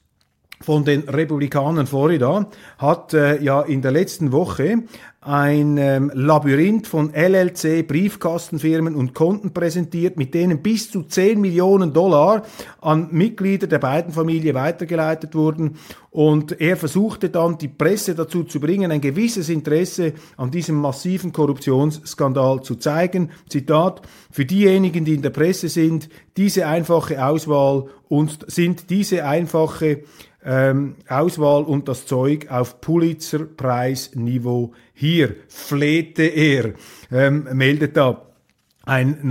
von 0.62 0.84
den 0.84 1.08
Republikanern 1.08 1.88
Florida 1.88 2.50
hat 2.78 3.14
äh, 3.14 3.42
ja 3.42 3.62
in 3.62 3.82
der 3.82 3.92
letzten 3.92 4.32
Woche 4.32 4.84
ein 5.22 5.78
ähm, 5.78 6.12
Labyrinth 6.14 6.88
von 6.88 7.14
LLC, 7.14 7.86
Briefkastenfirmen 7.86 8.96
und 8.96 9.14
Konten 9.14 9.54
präsentiert, 9.54 10.16
mit 10.16 10.34
denen 10.34 10.62
bis 10.62 10.90
zu 10.92 11.04
10 11.04 11.42
Millionen 11.42 11.92
Dollar 11.92 12.44
an 12.80 13.10
Mitglieder 13.12 13.68
der 13.68 13.80
beiden 13.80 14.14
Familie 14.14 14.54
weitergeleitet 14.54 15.36
wurden. 15.36 15.76
Und 16.10 16.60
er 16.62 16.78
versuchte 16.78 17.30
dann, 17.30 17.58
die 17.58 17.68
Presse 17.68 18.16
dazu 18.16 18.44
zu 18.44 18.62
bringen, 18.62 18.92
ein 18.92 19.02
gewisses 19.02 19.50
Interesse 19.50 20.14
an 20.38 20.52
diesem 20.52 20.78
massiven 20.78 21.34
Korruptionsskandal 21.34 22.64
zu 22.64 22.76
zeigen. 22.76 23.32
Zitat, 23.50 24.02
für 24.32 24.46
diejenigen, 24.46 25.04
die 25.04 25.16
in 25.16 25.22
der 25.22 25.32
Presse 25.32 25.68
sind, 25.68 26.10
diese 26.38 26.66
einfache 26.66 27.24
Auswahl 27.24 27.86
und 28.08 28.46
sind 28.48 28.90
diese 28.90 29.26
einfache 29.26 30.04
ähm, 30.44 30.96
Auswahl 31.08 31.64
und 31.64 31.88
das 31.88 32.06
Zeug 32.06 32.50
auf 32.50 32.82
Pulitzer-Preisniveau 32.82 34.74
hier, 34.94 35.36
flehte 35.48 36.24
er, 36.24 36.74
ähm, 37.12 37.48
meldet 37.54 37.98
da 37.98 38.26
ein 38.86 39.28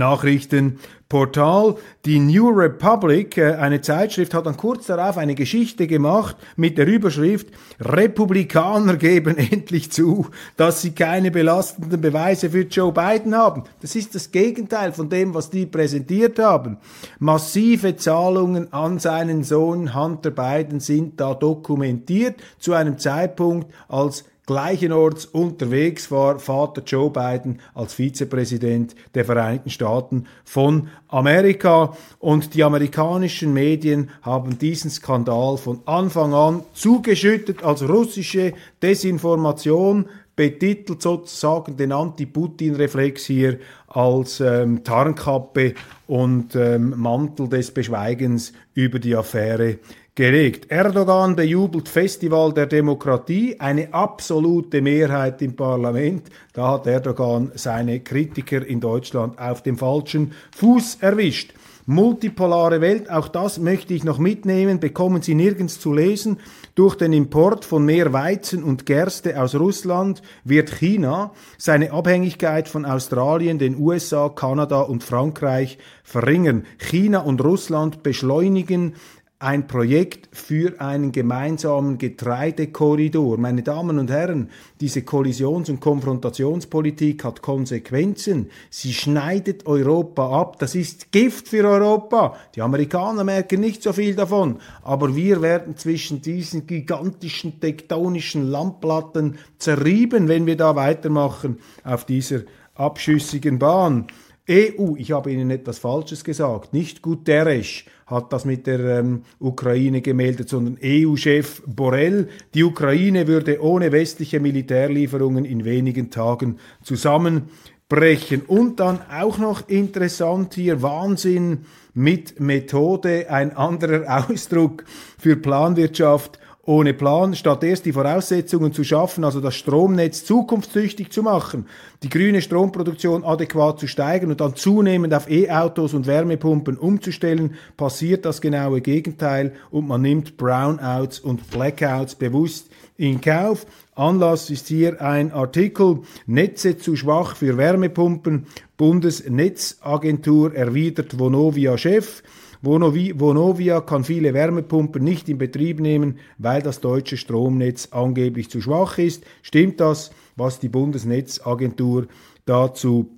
Nachrichtenportal. 1.09 1.75
Die 2.05 2.19
New 2.19 2.49
Republic, 2.49 3.37
äh, 3.37 3.55
eine 3.55 3.81
Zeitschrift, 3.81 4.33
hat 4.33 4.45
dann 4.45 4.57
kurz 4.57 4.85
darauf 4.87 5.17
eine 5.17 5.35
Geschichte 5.35 5.87
gemacht 5.87 6.35
mit 6.55 6.77
der 6.77 6.87
Überschrift 6.87 7.47
Republikaner 7.79 8.95
geben 8.95 9.37
endlich 9.51 9.91
zu, 9.91 10.27
dass 10.55 10.81
sie 10.81 10.91
keine 10.91 11.31
belastenden 11.31 11.99
Beweise 11.99 12.51
für 12.51 12.61
Joe 12.61 12.91
Biden 12.91 13.35
haben. 13.35 13.63
Das 13.81 13.95
ist 13.95 14.15
das 14.15 14.31
Gegenteil 14.31 14.93
von 14.93 15.09
dem, 15.09 15.33
was 15.33 15.49
die 15.49 15.65
präsentiert 15.65 16.39
haben. 16.39 16.77
Massive 17.19 17.95
Zahlungen 17.95 18.71
an 18.71 18.99
seinen 18.99 19.43
Sohn 19.43 19.95
Hunter 19.95 20.31
Biden 20.31 20.79
sind 20.79 21.19
da 21.19 21.33
dokumentiert 21.33 22.35
zu 22.59 22.73
einem 22.73 22.97
Zeitpunkt, 22.97 23.73
als 23.87 24.25
gleichenorts 24.49 25.27
unterwegs 25.27 26.09
war 26.09 26.39
Vater 26.39 26.81
Joe 26.83 27.11
Biden 27.11 27.59
als 27.75 27.93
Vizepräsident 27.93 28.95
der 29.13 29.23
Vereinigten 29.23 29.69
Staaten 29.69 30.25
von 30.43 30.87
Amerika. 31.07 31.95
Und 32.17 32.55
die 32.55 32.63
amerikanischen 32.63 33.53
Medien 33.53 34.09
haben 34.23 34.57
diesen 34.57 34.89
Skandal 34.89 35.57
von 35.57 35.81
Anfang 35.85 36.33
an 36.33 36.63
zugeschüttet 36.73 37.61
als 37.63 37.87
russische 37.87 38.53
Desinformation, 38.81 40.07
betitelt 40.35 41.03
sozusagen 41.03 41.77
den 41.77 41.91
Anti-Putin-Reflex 41.91 43.25
hier 43.25 43.59
als 43.87 44.39
ähm, 44.39 44.83
Tarnkappe 44.83 45.75
und 46.07 46.55
ähm, 46.55 46.95
Mantel 46.97 47.49
des 47.49 47.69
Beschweigens 47.69 48.53
über 48.73 48.97
die 48.97 49.15
Affäre 49.15 49.77
gelegt. 50.19 50.69
Erdogan 50.69 51.33
bejubelt 51.33 51.87
Festival 51.87 52.51
der 52.51 52.65
Demokratie, 52.65 53.55
eine 53.57 53.93
absolute 53.93 54.81
Mehrheit 54.81 55.41
im 55.41 55.55
Parlament. 55.55 56.23
Da 56.51 56.73
hat 56.73 56.87
Erdogan 56.87 57.53
seine 57.55 58.01
Kritiker 58.01 58.65
in 58.67 58.81
Deutschland 58.81 59.39
auf 59.39 59.63
dem 59.63 59.77
falschen 59.77 60.33
Fuß 60.57 60.97
erwischt. 60.99 61.53
Multipolare 61.85 62.81
Welt, 62.81 63.09
auch 63.09 63.29
das 63.29 63.57
möchte 63.57 63.95
ich 63.95 64.03
noch 64.03 64.19
mitnehmen, 64.19 64.79
bekommen 64.79 65.23
Sie 65.23 65.33
nirgends 65.33 65.79
zu 65.79 65.91
lesen. 65.91 66.37
Durch 66.75 66.95
den 66.95 67.13
Import 67.13 67.65
von 67.65 67.83
mehr 67.83 68.13
Weizen 68.13 68.61
und 68.63 68.85
Gerste 68.85 69.41
aus 69.41 69.55
Russland 69.55 70.21
wird 70.43 70.69
China 70.69 71.31
seine 71.57 71.91
Abhängigkeit 71.91 72.67
von 72.67 72.85
Australien, 72.85 73.57
den 73.57 73.75
USA, 73.75 74.29
Kanada 74.29 74.81
und 74.81 75.03
Frankreich 75.03 75.79
verringern. 76.03 76.65
China 76.77 77.21
und 77.21 77.43
Russland 77.43 78.03
beschleunigen 78.03 78.93
ein 79.41 79.67
Projekt 79.67 80.27
für 80.35 80.81
einen 80.81 81.13
gemeinsamen 81.13 81.97
Getreidekorridor. 81.97 83.37
Meine 83.37 83.63
Damen 83.63 83.97
und 83.97 84.11
Herren, 84.11 84.49
diese 84.81 85.03
Kollisions- 85.03 85.69
und 85.69 85.79
Konfrontationspolitik 85.79 87.23
hat 87.23 87.41
Konsequenzen. 87.41 88.49
Sie 88.69 88.93
schneidet 88.93 89.65
Europa 89.65 90.29
ab. 90.29 90.59
Das 90.59 90.75
ist 90.75 91.13
Gift 91.13 91.47
für 91.47 91.63
Europa. 91.63 92.35
Die 92.55 92.61
Amerikaner 92.61 93.23
merken 93.23 93.61
nicht 93.61 93.81
so 93.81 93.93
viel 93.93 94.13
davon, 94.13 94.59
aber 94.83 95.15
wir 95.15 95.41
werden 95.41 95.77
zwischen 95.77 96.21
diesen 96.21 96.67
gigantischen 96.67 97.61
tektonischen 97.61 98.45
Landplatten 98.45 99.37
zerrieben, 99.57 100.27
wenn 100.27 100.47
wir 100.47 100.57
da 100.57 100.75
weitermachen 100.75 101.59
auf 101.85 102.03
dieser 102.03 102.41
abschüssigen 102.75 103.57
Bahn. 103.57 104.07
EU, 104.49 104.95
ich 104.97 105.11
habe 105.11 105.31
Ihnen 105.31 105.51
etwas 105.51 105.77
Falsches 105.77 106.23
gesagt, 106.23 106.73
nicht 106.73 107.01
Guterres 107.03 107.83
hat 108.07 108.33
das 108.33 108.45
mit 108.45 108.65
der 108.65 108.79
ähm, 108.99 109.21
Ukraine 109.39 110.01
gemeldet, 110.01 110.49
sondern 110.49 110.77
EU-Chef 110.83 111.61
Borrell. 111.67 112.29
Die 112.55 112.63
Ukraine 112.63 113.27
würde 113.27 113.61
ohne 113.61 113.91
westliche 113.91 114.39
Militärlieferungen 114.39 115.45
in 115.45 115.63
wenigen 115.63 116.09
Tagen 116.09 116.57
zusammenbrechen. 116.81 118.41
Und 118.47 118.79
dann 118.79 118.99
auch 119.11 119.37
noch 119.37 119.67
interessant 119.69 120.55
hier, 120.55 120.81
Wahnsinn 120.81 121.65
mit 121.93 122.39
Methode, 122.39 123.29
ein 123.29 123.55
anderer 123.55 124.25
Ausdruck 124.29 124.85
für 125.19 125.35
Planwirtschaft 125.35 126.39
ohne 126.69 126.93
Plan, 126.93 127.33
statt 127.33 127.63
erst 127.63 127.87
die 127.87 127.93
Voraussetzungen 127.93 128.73
zu 128.73 128.83
schaffen, 128.83 129.23
also 129.23 129.41
das 129.41 129.55
Stromnetz 129.55 130.23
zukunftstüchtig 130.23 131.11
zu 131.11 131.23
machen, 131.23 131.65
die 132.03 132.09
grüne 132.09 132.43
Stromproduktion 132.43 133.23
adäquat 133.23 133.79
zu 133.79 133.87
steigern 133.87 134.29
und 134.29 134.39
dann 134.39 134.55
zunehmend 134.55 135.11
auf 135.15 135.27
E-Autos 135.27 135.95
und 135.95 136.05
Wärmepumpen 136.05 136.77
umzustellen, 136.77 137.55
passiert 137.75 138.23
das 138.23 138.39
genaue 138.39 138.81
Gegenteil 138.81 139.53
und 139.71 139.87
man 139.87 140.03
nimmt 140.03 140.37
Brownouts 140.37 141.19
und 141.19 141.49
Blackouts 141.49 142.13
bewusst 142.13 142.69
in 142.97 143.19
Kauf. 143.19 143.65
Anlass 143.95 144.51
ist 144.51 144.67
hier 144.67 145.01
ein 145.01 145.31
Artikel 145.31 146.01
Netze 146.27 146.77
zu 146.77 146.95
schwach 146.95 147.35
für 147.35 147.57
Wärmepumpen. 147.57 148.45
Bundesnetzagentur 148.77 150.53
erwidert 150.53 151.17
Vonovia-Chef. 151.17 152.21
Vonovia 152.61 153.81
kann 153.81 154.03
viele 154.03 154.33
Wärmepumpen 154.33 155.03
nicht 155.03 155.29
in 155.29 155.37
Betrieb 155.37 155.79
nehmen, 155.79 156.19
weil 156.37 156.61
das 156.61 156.81
deutsche 156.81 157.17
Stromnetz 157.17 157.89
angeblich 157.91 158.49
zu 158.49 158.61
schwach 158.61 158.97
ist. 158.97 159.23
Stimmt 159.41 159.79
das, 159.79 160.11
was 160.35 160.59
die 160.59 160.69
Bundesnetzagentur 160.69 162.07
dazu 162.45 163.09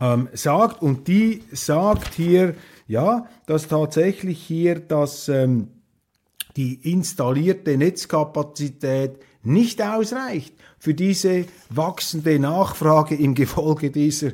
ähm, 0.00 0.28
sagt? 0.34 0.82
Und 0.82 1.08
die 1.08 1.42
sagt 1.52 2.14
hier, 2.14 2.54
ja, 2.86 3.26
dass 3.46 3.68
tatsächlich 3.68 4.42
hier 4.42 4.80
das, 4.80 5.28
ähm, 5.28 5.68
die 6.56 6.74
installierte 6.90 7.76
Netzkapazität 7.76 9.18
nicht 9.42 9.80
ausreicht 9.80 10.54
für 10.78 10.94
diese 10.94 11.46
wachsende 11.70 12.38
Nachfrage 12.38 13.14
im 13.14 13.34
Gefolge 13.34 13.90
dieser 13.90 14.32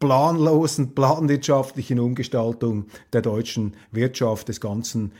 planlosen, 0.00 0.94
planwirtschaftlichen 0.94 2.00
Umgestaltung 2.00 2.86
der 3.12 3.22
deutschen 3.22 3.74
Wirtschaft, 3.92 4.48
des 4.48 4.60
ganzen 4.60 5.12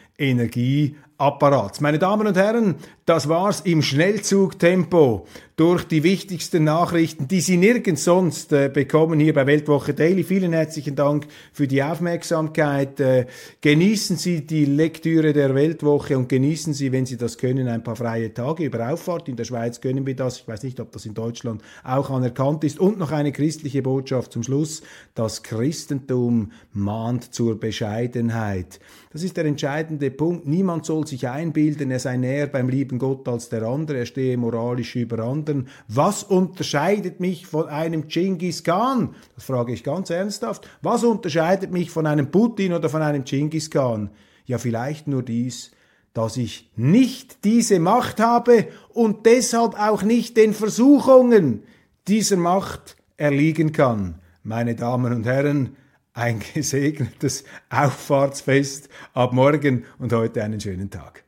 Energieapparats. 1.20 1.80
Meine 1.80 1.98
Damen 1.98 2.26
und 2.26 2.36
Herren, 2.36 2.76
das 3.04 3.28
war's 3.28 3.60
im 3.60 3.82
Schnellzugtempo 3.82 5.26
durch 5.56 5.84
die 5.84 6.02
wichtigsten 6.02 6.64
Nachrichten, 6.64 7.28
die 7.28 7.42
Sie 7.42 7.58
nirgends 7.58 8.04
sonst 8.04 8.50
äh, 8.52 8.70
bekommen 8.72 9.20
hier 9.20 9.34
bei 9.34 9.46
Weltwoche 9.46 9.92
Daily. 9.92 10.24
Vielen 10.24 10.54
herzlichen 10.54 10.96
Dank 10.96 11.26
für 11.52 11.68
die 11.68 11.82
Aufmerksamkeit. 11.82 12.98
Äh, 12.98 13.26
genießen 13.60 14.16
Sie 14.16 14.46
die 14.46 14.64
Lektüre 14.64 15.34
der 15.34 15.54
Weltwoche 15.54 16.16
und 16.16 16.30
genießen 16.30 16.72
Sie, 16.72 16.92
wenn 16.92 17.04
Sie 17.04 17.18
das 17.18 17.36
können, 17.36 17.68
ein 17.68 17.82
paar 17.82 17.96
freie 17.96 18.32
Tage 18.32 18.64
über 18.64 18.90
Auffahrt. 18.90 19.28
In 19.28 19.36
der 19.36 19.44
Schweiz 19.44 19.82
können 19.82 20.06
wir 20.06 20.16
das. 20.16 20.38
Ich 20.38 20.48
weiß 20.48 20.62
nicht, 20.62 20.80
ob 20.80 20.92
das 20.92 21.04
in 21.04 21.12
Deutschland 21.12 21.60
auch 21.84 22.08
anerkannt 22.08 22.64
ist. 22.64 22.80
Und 22.80 22.98
noch 22.98 23.12
eine 23.12 23.32
christliche 23.32 23.82
Botschaft 23.82 24.32
zum 24.32 24.42
Schluss. 24.42 24.80
Das 25.14 25.42
Christentum 25.42 26.52
mahnt 26.72 27.34
zur 27.34 27.60
Bescheidenheit. 27.60 28.80
Das 29.12 29.24
ist 29.24 29.36
der 29.36 29.44
entscheidende 29.44 30.08
Punkt. 30.12 30.46
Niemand 30.46 30.86
soll 30.86 31.04
sich 31.04 31.26
einbilden, 31.26 31.90
er 31.90 31.98
sei 31.98 32.16
näher 32.16 32.46
beim 32.46 32.68
lieben 32.68 33.00
Gott 33.00 33.26
als 33.26 33.48
der 33.48 33.64
andere, 33.64 33.98
er 33.98 34.06
stehe 34.06 34.36
moralisch 34.36 34.94
über 34.94 35.24
anderen. 35.24 35.66
Was 35.88 36.22
unterscheidet 36.22 37.18
mich 37.18 37.48
von 37.48 37.68
einem 37.68 38.06
Genghis 38.06 38.62
Khan? 38.62 39.16
Das 39.34 39.44
frage 39.44 39.72
ich 39.72 39.82
ganz 39.82 40.10
ernsthaft. 40.10 40.68
Was 40.80 41.02
unterscheidet 41.02 41.72
mich 41.72 41.90
von 41.90 42.06
einem 42.06 42.30
Putin 42.30 42.72
oder 42.72 42.88
von 42.88 43.02
einem 43.02 43.24
Genghis 43.24 43.68
Khan? 43.68 44.10
Ja, 44.46 44.58
vielleicht 44.58 45.08
nur 45.08 45.24
dies, 45.24 45.72
dass 46.12 46.36
ich 46.36 46.70
nicht 46.76 47.44
diese 47.44 47.80
Macht 47.80 48.20
habe 48.20 48.68
und 48.90 49.26
deshalb 49.26 49.74
auch 49.74 50.04
nicht 50.04 50.36
den 50.36 50.54
Versuchungen 50.54 51.64
dieser 52.06 52.36
Macht 52.36 52.96
erliegen 53.16 53.72
kann. 53.72 54.20
Meine 54.44 54.76
Damen 54.76 55.12
und 55.12 55.26
Herren, 55.26 55.76
ein 56.14 56.40
gesegnetes 56.54 57.44
Auffahrtsfest 57.68 58.88
ab 59.14 59.32
morgen 59.32 59.84
und 59.98 60.12
heute 60.12 60.42
einen 60.42 60.60
schönen 60.60 60.90
Tag. 60.90 61.24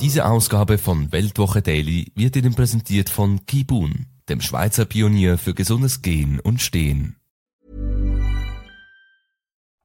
Diese 0.00 0.26
Ausgabe 0.26 0.78
von 0.78 1.10
Weltwoche 1.10 1.62
Daily 1.62 2.12
wird 2.14 2.36
Ihnen 2.36 2.54
präsentiert 2.54 3.08
von 3.08 3.44
Kibun, 3.46 4.06
dem 4.28 4.40
Schweizer 4.40 4.84
Pionier 4.84 5.36
für 5.36 5.54
gesundes 5.54 6.02
Gehen 6.02 6.38
und 6.38 6.60
Stehen. 6.60 7.16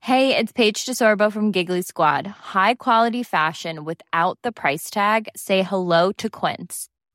Hey, 0.03 0.35
it's 0.35 0.51
Paige 0.51 0.83
DeSorbo 0.85 1.31
from 1.31 1.51
Giggly 1.51 1.81
Squad. 1.83 2.27
High 2.53 2.75
quality 2.75 3.23
fashion 3.23 3.85
without 3.85 4.37
the 4.43 4.51
price 4.51 4.89
tag. 4.89 5.27
Say 5.35 5.63
hello 5.63 6.11
to 6.17 6.29
Quince. 6.29 6.90